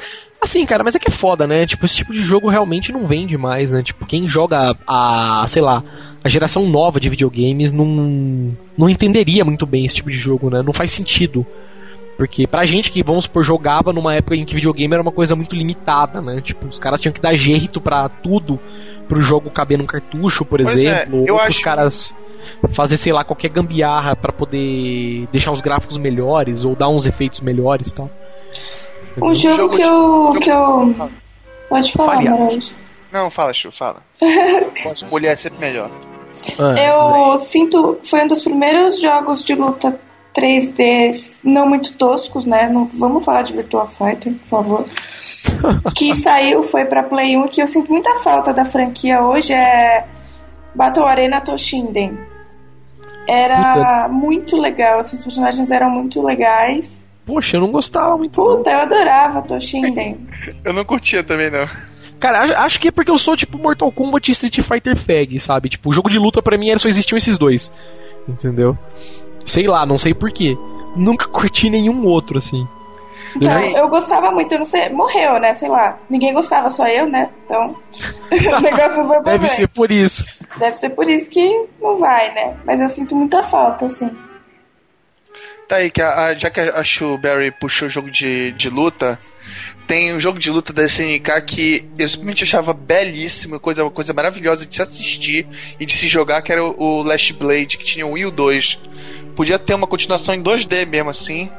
[0.40, 1.66] Assim, cara, mas é que é foda, né?
[1.66, 3.82] Tipo, esse tipo de jogo realmente não vende mais, né?
[3.82, 5.82] Tipo, quem joga a, sei lá,
[6.24, 10.62] a geração nova de videogames não, não entenderia muito bem esse tipo de jogo, né?
[10.62, 11.46] Não faz sentido.
[12.16, 15.36] Porque pra gente que, vamos supor, jogava numa época em que videogame era uma coisa
[15.36, 16.40] muito limitada, né?
[16.40, 18.58] Tipo, os caras tinham que dar jeito pra tudo
[19.06, 21.28] pro jogo caber num cartucho, por pois é, exemplo.
[21.28, 21.50] É, ou acho...
[21.50, 22.16] os caras
[22.70, 27.40] fazer, sei lá, qualquer gambiarra para poder deixar os gráficos melhores ou dar uns efeitos
[27.40, 28.10] melhores e tal.
[29.20, 30.40] Um jogo, jogo que eu.
[30.40, 31.10] Que eu...
[31.68, 32.22] Pode falar.
[33.12, 34.02] Não, fala, Chu, fala.
[34.82, 35.90] Pode mulher é sempre melhor.
[36.58, 37.98] Ah, eu sinto.
[38.02, 39.98] Foi um dos primeiros jogos de luta
[40.34, 42.68] 3D não muito toscos, né?
[42.68, 44.84] Não, vamos falar de Virtua Fighter, por favor.
[45.94, 50.04] que saiu, foi pra Play 1, que eu sinto muita falta da franquia hoje é
[50.74, 52.18] Battle Arena Toshinden.
[53.26, 54.08] Era Puta.
[54.08, 57.04] muito legal, esses personagens eram muito legais.
[57.24, 58.34] Poxa, eu não gostava muito.
[58.34, 58.78] Puta, não.
[58.78, 60.26] eu adorava Toshinden.
[60.64, 61.66] eu não curtia também, não.
[62.24, 65.68] Cara, acho que é porque eu sou tipo Mortal Kombat e Street Fighter Fag, sabe?
[65.68, 67.70] Tipo, o jogo de luta para mim só existiam esses dois.
[68.26, 68.78] Entendeu?
[69.44, 70.56] Sei lá, não sei porquê.
[70.96, 72.66] Nunca curti nenhum outro, assim.
[73.38, 75.52] Não, eu gostava muito, eu não sei, morreu, né?
[75.52, 75.98] Sei lá.
[76.08, 77.28] Ninguém gostava, só eu, né?
[77.44, 77.76] Então,
[78.56, 80.24] o negócio foi Deve ser por isso.
[80.56, 82.56] Deve ser por isso que não vai, né?
[82.64, 84.10] Mas eu sinto muita falta, assim.
[85.68, 89.18] Tá aí, que a, já que a Shuberry puxou o jogo de, de luta,
[89.86, 94.12] tem um jogo de luta da SNK que eu simplesmente achava belíssimo, coisa, uma coisa
[94.12, 95.46] maravilhosa de se assistir
[95.78, 98.78] e de se jogar, que era o, o Last Blade, que tinha o Wii 2.
[99.36, 101.50] Podia ter uma continuação em 2D mesmo, assim.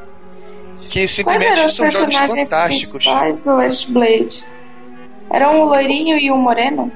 [0.90, 2.50] Que simplesmente Quais eram os personagens
[2.92, 4.46] principais do Last Blade?
[5.32, 6.92] Era um loirinho e um moreno?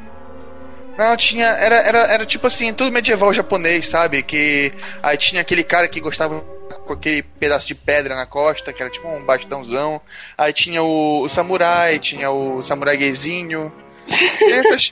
[0.97, 1.45] Não, tinha.
[1.45, 4.21] Era, era, era tipo assim, tudo medieval japonês, sabe?
[4.21, 6.43] Que aí tinha aquele cara que gostava
[6.90, 10.02] com aquele pedaço de pedra na costa, que era tipo um bastãozão.
[10.36, 13.72] Aí tinha o, o samurai, tinha o samurai gayzinho.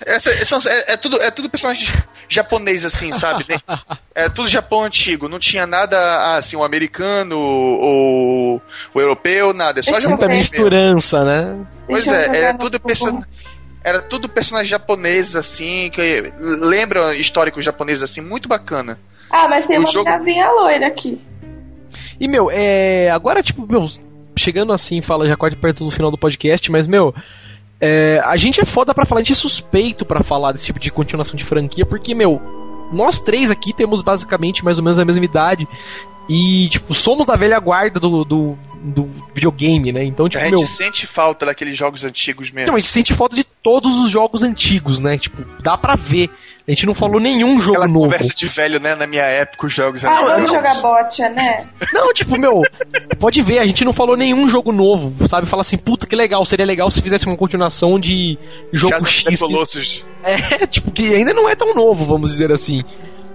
[0.05, 1.87] Essas, essas, é, é, tudo, é tudo personagem
[2.29, 3.45] japonês, assim, sabe?
[4.13, 5.29] É tudo Japão antigo.
[5.29, 8.61] Não tinha nada assim, o americano ou
[8.93, 9.79] o europeu, nada.
[9.79, 11.55] É só Esse muita misturança, né?
[11.85, 13.21] Pois é, era tudo person...
[13.83, 18.97] era tudo personagem japonês, assim, que lembra histórico japonês, assim, muito bacana.
[19.29, 20.05] Ah, mas tem o uma jogo...
[20.05, 21.21] casinha loira aqui.
[22.19, 23.09] E, meu, é.
[23.11, 23.85] Agora, tipo, meu,
[24.37, 27.13] chegando assim, fala já quase perto do final do podcast, mas, meu.
[27.79, 30.79] É, a gente é foda pra falar, a gente é suspeito para falar desse tipo
[30.79, 32.41] de continuação de franquia, porque, meu,
[32.91, 35.67] nós três aqui temos basicamente mais ou menos a mesma idade.
[36.29, 38.57] E, tipo, somos da velha guarda do, do,
[38.87, 40.03] do videogame, né?
[40.03, 40.65] Então, tipo, a gente meu...
[40.65, 42.61] sente falta daqueles jogos antigos mesmo.
[42.61, 45.17] Então, a gente sente falta de todos os jogos antigos, né?
[45.17, 46.29] Tipo, dá pra ver.
[46.67, 48.05] A gente não falou nenhum jogo Aquela novo.
[48.05, 48.95] conversa de velho, né?
[48.95, 51.65] Na minha época, os jogos Ah, vamos jogar botia, né?
[51.93, 52.61] Não, tipo, meu,
[53.19, 55.47] pode ver, a gente não falou nenhum jogo novo, sabe?
[55.47, 58.37] Fala assim, puta, que legal, seria legal se fizesse uma continuação de
[58.73, 59.39] jogo Já X.
[59.39, 60.05] Que...
[60.23, 62.83] É, tipo, que ainda não é tão novo, vamos dizer assim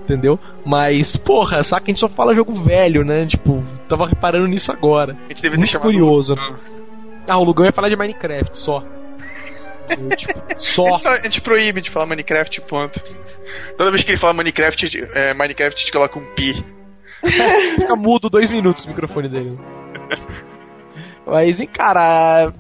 [0.05, 0.39] entendeu?
[0.65, 3.27] Mas, porra, saca, a gente só fala jogo velho, né?
[3.27, 5.17] Tipo, tava reparando nisso agora.
[5.27, 6.35] A gente deve Muito curioso.
[7.27, 8.85] Ah, o Lugão ia falar de Minecraft só.
[10.17, 10.87] tipo, só.
[10.87, 11.13] A gente, só.
[11.13, 13.01] a gente proíbe de falar Minecraft, ponto.
[13.77, 16.65] Toda vez que ele fala Minecraft, é, Minecraft a gente coloca um pi.
[17.77, 19.59] Fica mudo dois minutos o microfone dele.
[21.25, 22.53] Mas, cara,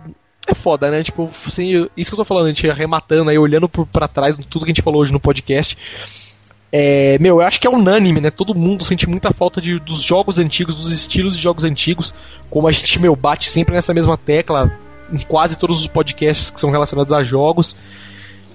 [0.46, 1.02] é foda, né?
[1.02, 4.36] Tipo, assim, isso que eu tô falando, a gente arrematando aí, olhando por, pra trás
[4.48, 5.76] tudo que a gente falou hoje no podcast.
[6.74, 8.30] É, meu, eu acho que é unânime, né?
[8.30, 12.14] Todo mundo sente muita falta de, dos jogos antigos, dos estilos de jogos antigos,
[12.48, 14.72] como a gente, meu, bate sempre nessa mesma tecla
[15.12, 17.76] em quase todos os podcasts que são relacionados a jogos.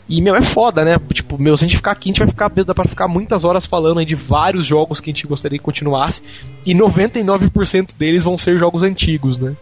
[0.10, 0.98] E, meu, é foda, né?
[1.14, 3.44] Tipo, meu, se a gente ficar aqui, a gente vai ficar, dá pra ficar muitas
[3.44, 6.24] horas falando aí de vários jogos que a gente gostaria que continuasse.
[6.66, 9.56] E 99% deles vão ser jogos antigos, né?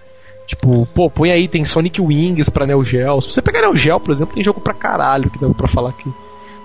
[0.47, 3.20] Tipo, pô, põe aí, tem Sonic Wings pra Neo Geo.
[3.22, 5.89] Se você pegar Neo Geo, por exemplo, tem jogo pra caralho que dá pra falar
[5.89, 6.10] aqui.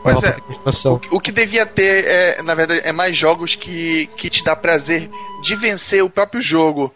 [0.04, 0.36] Mas é,
[0.88, 4.56] o, o, que devia ter, é, na verdade, é mais jogos que, que te dá
[4.56, 5.10] prazer
[5.42, 6.92] de vencer o próprio jogo.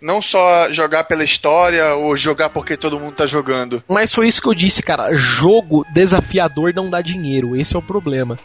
[0.00, 3.82] Não só jogar pela história ou jogar porque todo mundo tá jogando.
[3.88, 5.14] Mas foi isso que eu disse, cara.
[5.14, 7.56] Jogo desafiador não dá dinheiro.
[7.56, 8.38] Esse é o problema.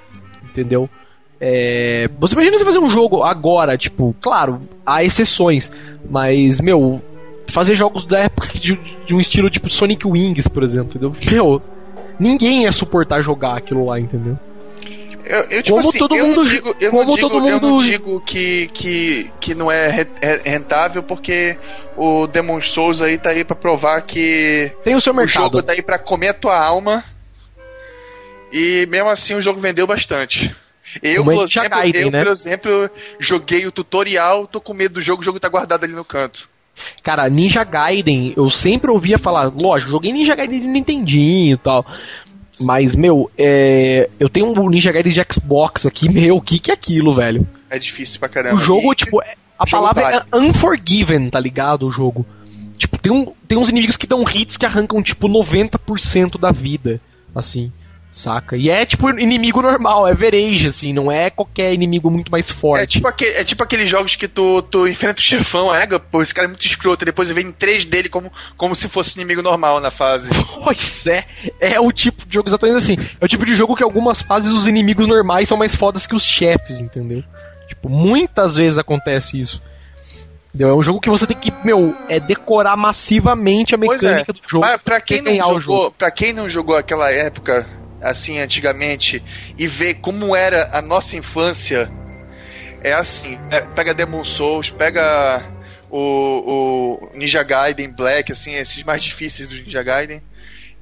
[0.44, 0.90] Entendeu?
[1.40, 2.10] É...
[2.20, 5.72] Você imagina você fazer um jogo agora, tipo, claro, há exceções,
[6.10, 7.02] mas, meu,
[7.52, 11.16] fazer jogos da época de, de um estilo tipo Sonic Wings, por exemplo, entendeu?
[11.32, 11.62] Meu,
[12.22, 14.38] ninguém ia suportar jogar aquilo lá, entendeu?
[15.26, 17.50] Eu, eu, tipo como assim, todo mundo, digo, eu como digo, todo mundo...
[17.50, 20.06] eu não digo que, que, que não é
[20.44, 21.58] rentável porque
[21.96, 25.42] o Demon Souls aí tá aí para provar que tem o seu mercado.
[25.42, 27.04] O jogo tá aí para comer a tua alma.
[28.52, 30.54] E mesmo assim o jogo vendeu bastante.
[31.02, 32.24] Eu, por exemplo, Gaiden, eu, né?
[32.24, 35.94] por exemplo, joguei o tutorial, tô com medo do jogo, o jogo tá guardado ali
[35.94, 36.50] no canto.
[37.04, 41.86] Cara, Ninja Gaiden, eu sempre ouvia falar, lógico, joguei Ninja Gaiden de Nintendinho e tal.
[42.60, 46.72] Mas, meu, é, eu tenho um Ninja Gaiden de Xbox aqui, meu, o que que
[46.72, 47.48] é aquilo, velho?
[47.70, 48.56] É difícil pra caramba.
[48.56, 50.24] O jogo, e, tipo, é, a palavra vale.
[50.32, 51.88] é unforgiven, tá ligado?
[51.88, 52.26] O jogo.
[52.78, 57.00] Tipo, tem, um, tem uns inimigos que dão hits que arrancam, tipo, 90% da vida,
[57.36, 57.72] assim.
[58.12, 58.58] Saca?
[58.58, 62.84] E é tipo inimigo normal, é verage, assim, não é qualquer inimigo muito mais forte.
[62.84, 66.22] É tipo, aquele, é tipo aqueles jogos que tu, tu enfrenta o chefão, é, pô,
[66.22, 69.42] esse cara é muito escroto, e depois vem três dele como, como se fosse inimigo
[69.42, 70.30] normal na fase.
[70.64, 71.26] Pois é,
[71.60, 72.96] é o tipo de jogo exatamente assim.
[73.20, 76.14] É o tipo de jogo que algumas fases os inimigos normais são mais fodas que
[76.14, 77.24] os chefes, entendeu?
[77.68, 79.62] Tipo, muitas vezes acontece isso.
[80.58, 83.80] É um jogo que você tem que, meu, é decorar massivamente a é.
[83.80, 84.34] mecânica é.
[84.34, 84.66] do jogo.
[84.66, 87.66] Mas pra quem, não jogou, pra quem não jogou aquela época
[88.02, 89.24] assim, antigamente,
[89.58, 91.90] e ver como era a nossa infância,
[92.84, 95.46] é assim, é, pega Demon Souls, pega
[95.90, 100.22] o, o Ninja Gaiden Black, assim, esses mais difíceis do Ninja Gaiden,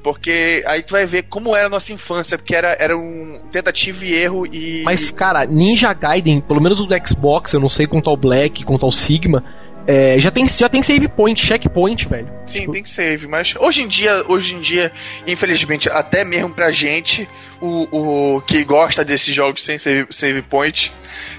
[0.02, 4.06] porque aí tu vai ver como era a nossa infância, porque era, era um tentativa
[4.06, 4.82] e erro e...
[4.84, 8.64] Mas, cara, Ninja Gaiden, pelo menos o do Xbox, eu não sei quanto ao Black,
[8.64, 9.44] quanto ao Sigma,
[9.92, 12.30] é, já, tem, já tem save point, checkpoint, velho.
[12.46, 12.74] Sim, tipo...
[12.74, 14.92] tem save, mas hoje em dia, hoje em dia,
[15.26, 17.28] infelizmente, até mesmo pra gente,
[17.60, 20.94] o, o que gosta desses jogos sem save, save point,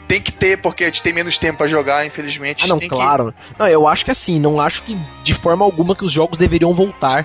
[0.09, 2.65] tem que ter, porque a gente tem menos tempo pra jogar, infelizmente.
[2.65, 3.33] Ah, não, claro.
[3.33, 3.55] Que...
[3.57, 6.75] Não, eu acho que assim, não acho que de forma alguma que os jogos deveriam
[6.75, 7.25] voltar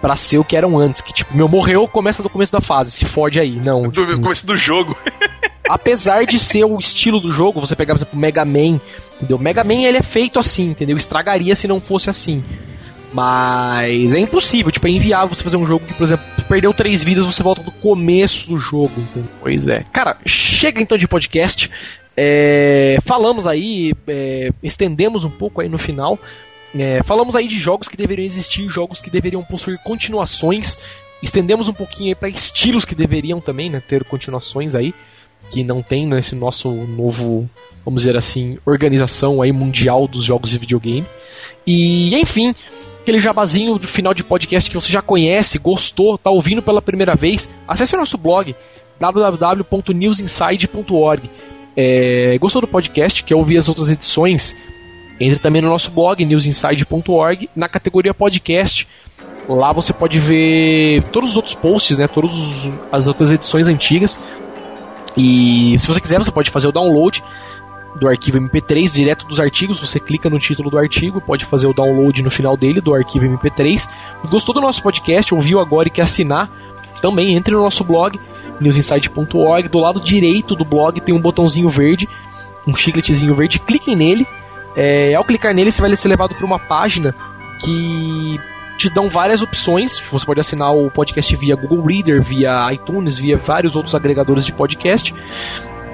[0.00, 1.00] para ser o que eram antes.
[1.00, 3.54] Que, tipo, meu, morreu, começa do começo da fase, se fode aí.
[3.54, 3.82] Não.
[3.82, 4.20] Do tipo...
[4.20, 4.98] começo do jogo.
[5.68, 8.80] apesar de ser o estilo do jogo, você pegar, por exemplo, Mega Man,
[9.16, 9.38] entendeu?
[9.38, 10.96] Mega Man ele é feito assim, entendeu?
[10.96, 12.44] Estragaria se não fosse assim.
[13.12, 17.02] Mas é impossível, tipo, é inviável você fazer um jogo que, por exemplo, perdeu três
[17.02, 19.30] vidas, você volta do começo do jogo, entendeu?
[19.40, 19.84] Pois é.
[19.92, 21.70] Cara, chega então de podcast.
[22.16, 26.18] É, falamos aí, é, estendemos um pouco aí no final.
[26.74, 30.76] É, falamos aí de jogos que deveriam existir, jogos que deveriam possuir continuações.
[31.22, 34.94] Estendemos um pouquinho aí para estilos que deveriam também né, ter continuações aí
[35.50, 37.48] que não tem nesse nosso novo,
[37.84, 41.06] vamos dizer assim, organização aí mundial dos jogos de videogame.
[41.66, 42.54] E enfim,
[43.02, 47.14] aquele jabazinho do final de podcast que você já conhece, gostou, tá ouvindo pela primeira
[47.14, 48.54] vez, acesse o nosso blog
[48.98, 51.30] www.newsinside.org.
[51.76, 53.22] É, gostou do podcast?
[53.22, 54.56] Quer ouvir as outras edições?
[55.20, 58.88] Entre também no nosso blog newsinside.org na categoria podcast.
[59.48, 64.18] Lá você pode ver todos os outros posts, né, todas as outras edições antigas.
[65.16, 67.22] E se você quiser, você pode fazer o download
[67.98, 69.80] do arquivo MP3 direto dos artigos.
[69.80, 73.26] Você clica no título do artigo, pode fazer o download no final dele do arquivo
[73.26, 73.88] MP3.
[74.28, 76.50] Gostou do nosso podcast, ouviu agora e quer assinar?
[77.00, 78.18] Também entre no nosso blog
[78.60, 79.68] newsinside.org.
[79.68, 82.08] Do lado direito do blog tem um botãozinho verde,
[82.66, 83.58] um chicletezinho verde.
[83.58, 84.26] Cliquem nele.
[84.76, 87.14] É, ao clicar nele, você vai ser levado para uma página
[87.60, 88.38] que
[88.76, 89.98] te dão várias opções.
[89.98, 94.52] Você pode assinar o podcast via Google Reader, via iTunes, via vários outros agregadores de
[94.52, 95.14] podcast.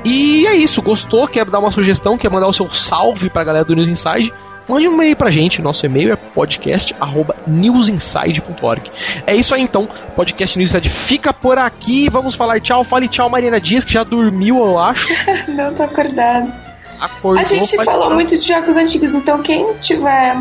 [0.04, 1.28] E é isso, gostou?
[1.28, 2.18] Quer dar uma sugestão?
[2.18, 4.32] Quer mandar o seu salve pra galera do News Inside?
[4.68, 8.90] Mande um e-mail pra gente, nosso e-mail é podcast@newsinside.org.
[9.26, 13.28] É isso aí então, podcast News Inside fica por aqui, vamos falar tchau, fale tchau
[13.28, 15.08] Mariana Dias, que já dormiu, eu acho.
[15.48, 16.52] Não tô acordado.
[17.00, 20.36] Acordou, A gente falou muito de jogos antigos, então quem tiver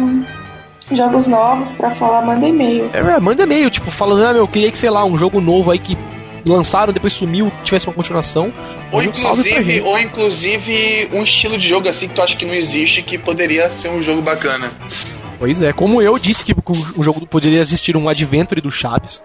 [0.97, 2.89] jogos novos para falar, manda e-mail.
[2.93, 5.71] É, manda e-mail, tipo, falando, ah, meu, eu queria que, sei lá, um jogo novo
[5.71, 5.97] aí que
[6.45, 8.51] lançaram, depois sumiu, tivesse uma continuação.
[8.91, 13.01] Ou inclusive, ou inclusive um estilo de jogo assim que tu acha que não existe,
[13.01, 14.71] que poderia ser um jogo bacana.
[15.39, 19.21] Pois é, como eu disse que o jogo poderia existir um Adventure do Chaves,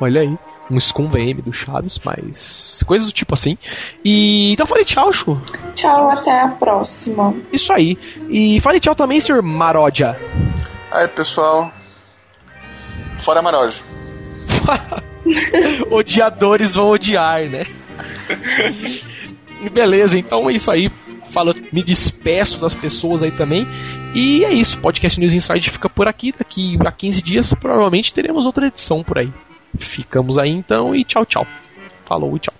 [0.00, 0.38] Olha aí.
[0.70, 2.82] Um Scum VM do Chaves, mas.
[2.86, 3.56] coisas do tipo assim.
[4.04, 4.52] E.
[4.52, 5.40] Então falei tchau, Chu.
[5.74, 7.34] Tchau, até a próxima.
[7.52, 7.96] Isso aí.
[8.28, 10.18] E fale tchau também, senhor Maródia.
[10.96, 11.70] Aí, pessoal.
[13.18, 13.84] Fora Maródio.
[15.92, 17.66] Odiadores vão odiar, né?
[19.70, 20.90] Beleza, então é isso aí.
[21.34, 23.66] Falo, me despeço das pessoas aí também.
[24.14, 24.80] E é isso.
[24.80, 26.32] Podcast News Inside fica por aqui.
[26.32, 29.30] Daqui a 15 dias, provavelmente teremos outra edição por aí.
[29.78, 31.46] Ficamos aí então e tchau, tchau.
[32.06, 32.54] Falou tchau.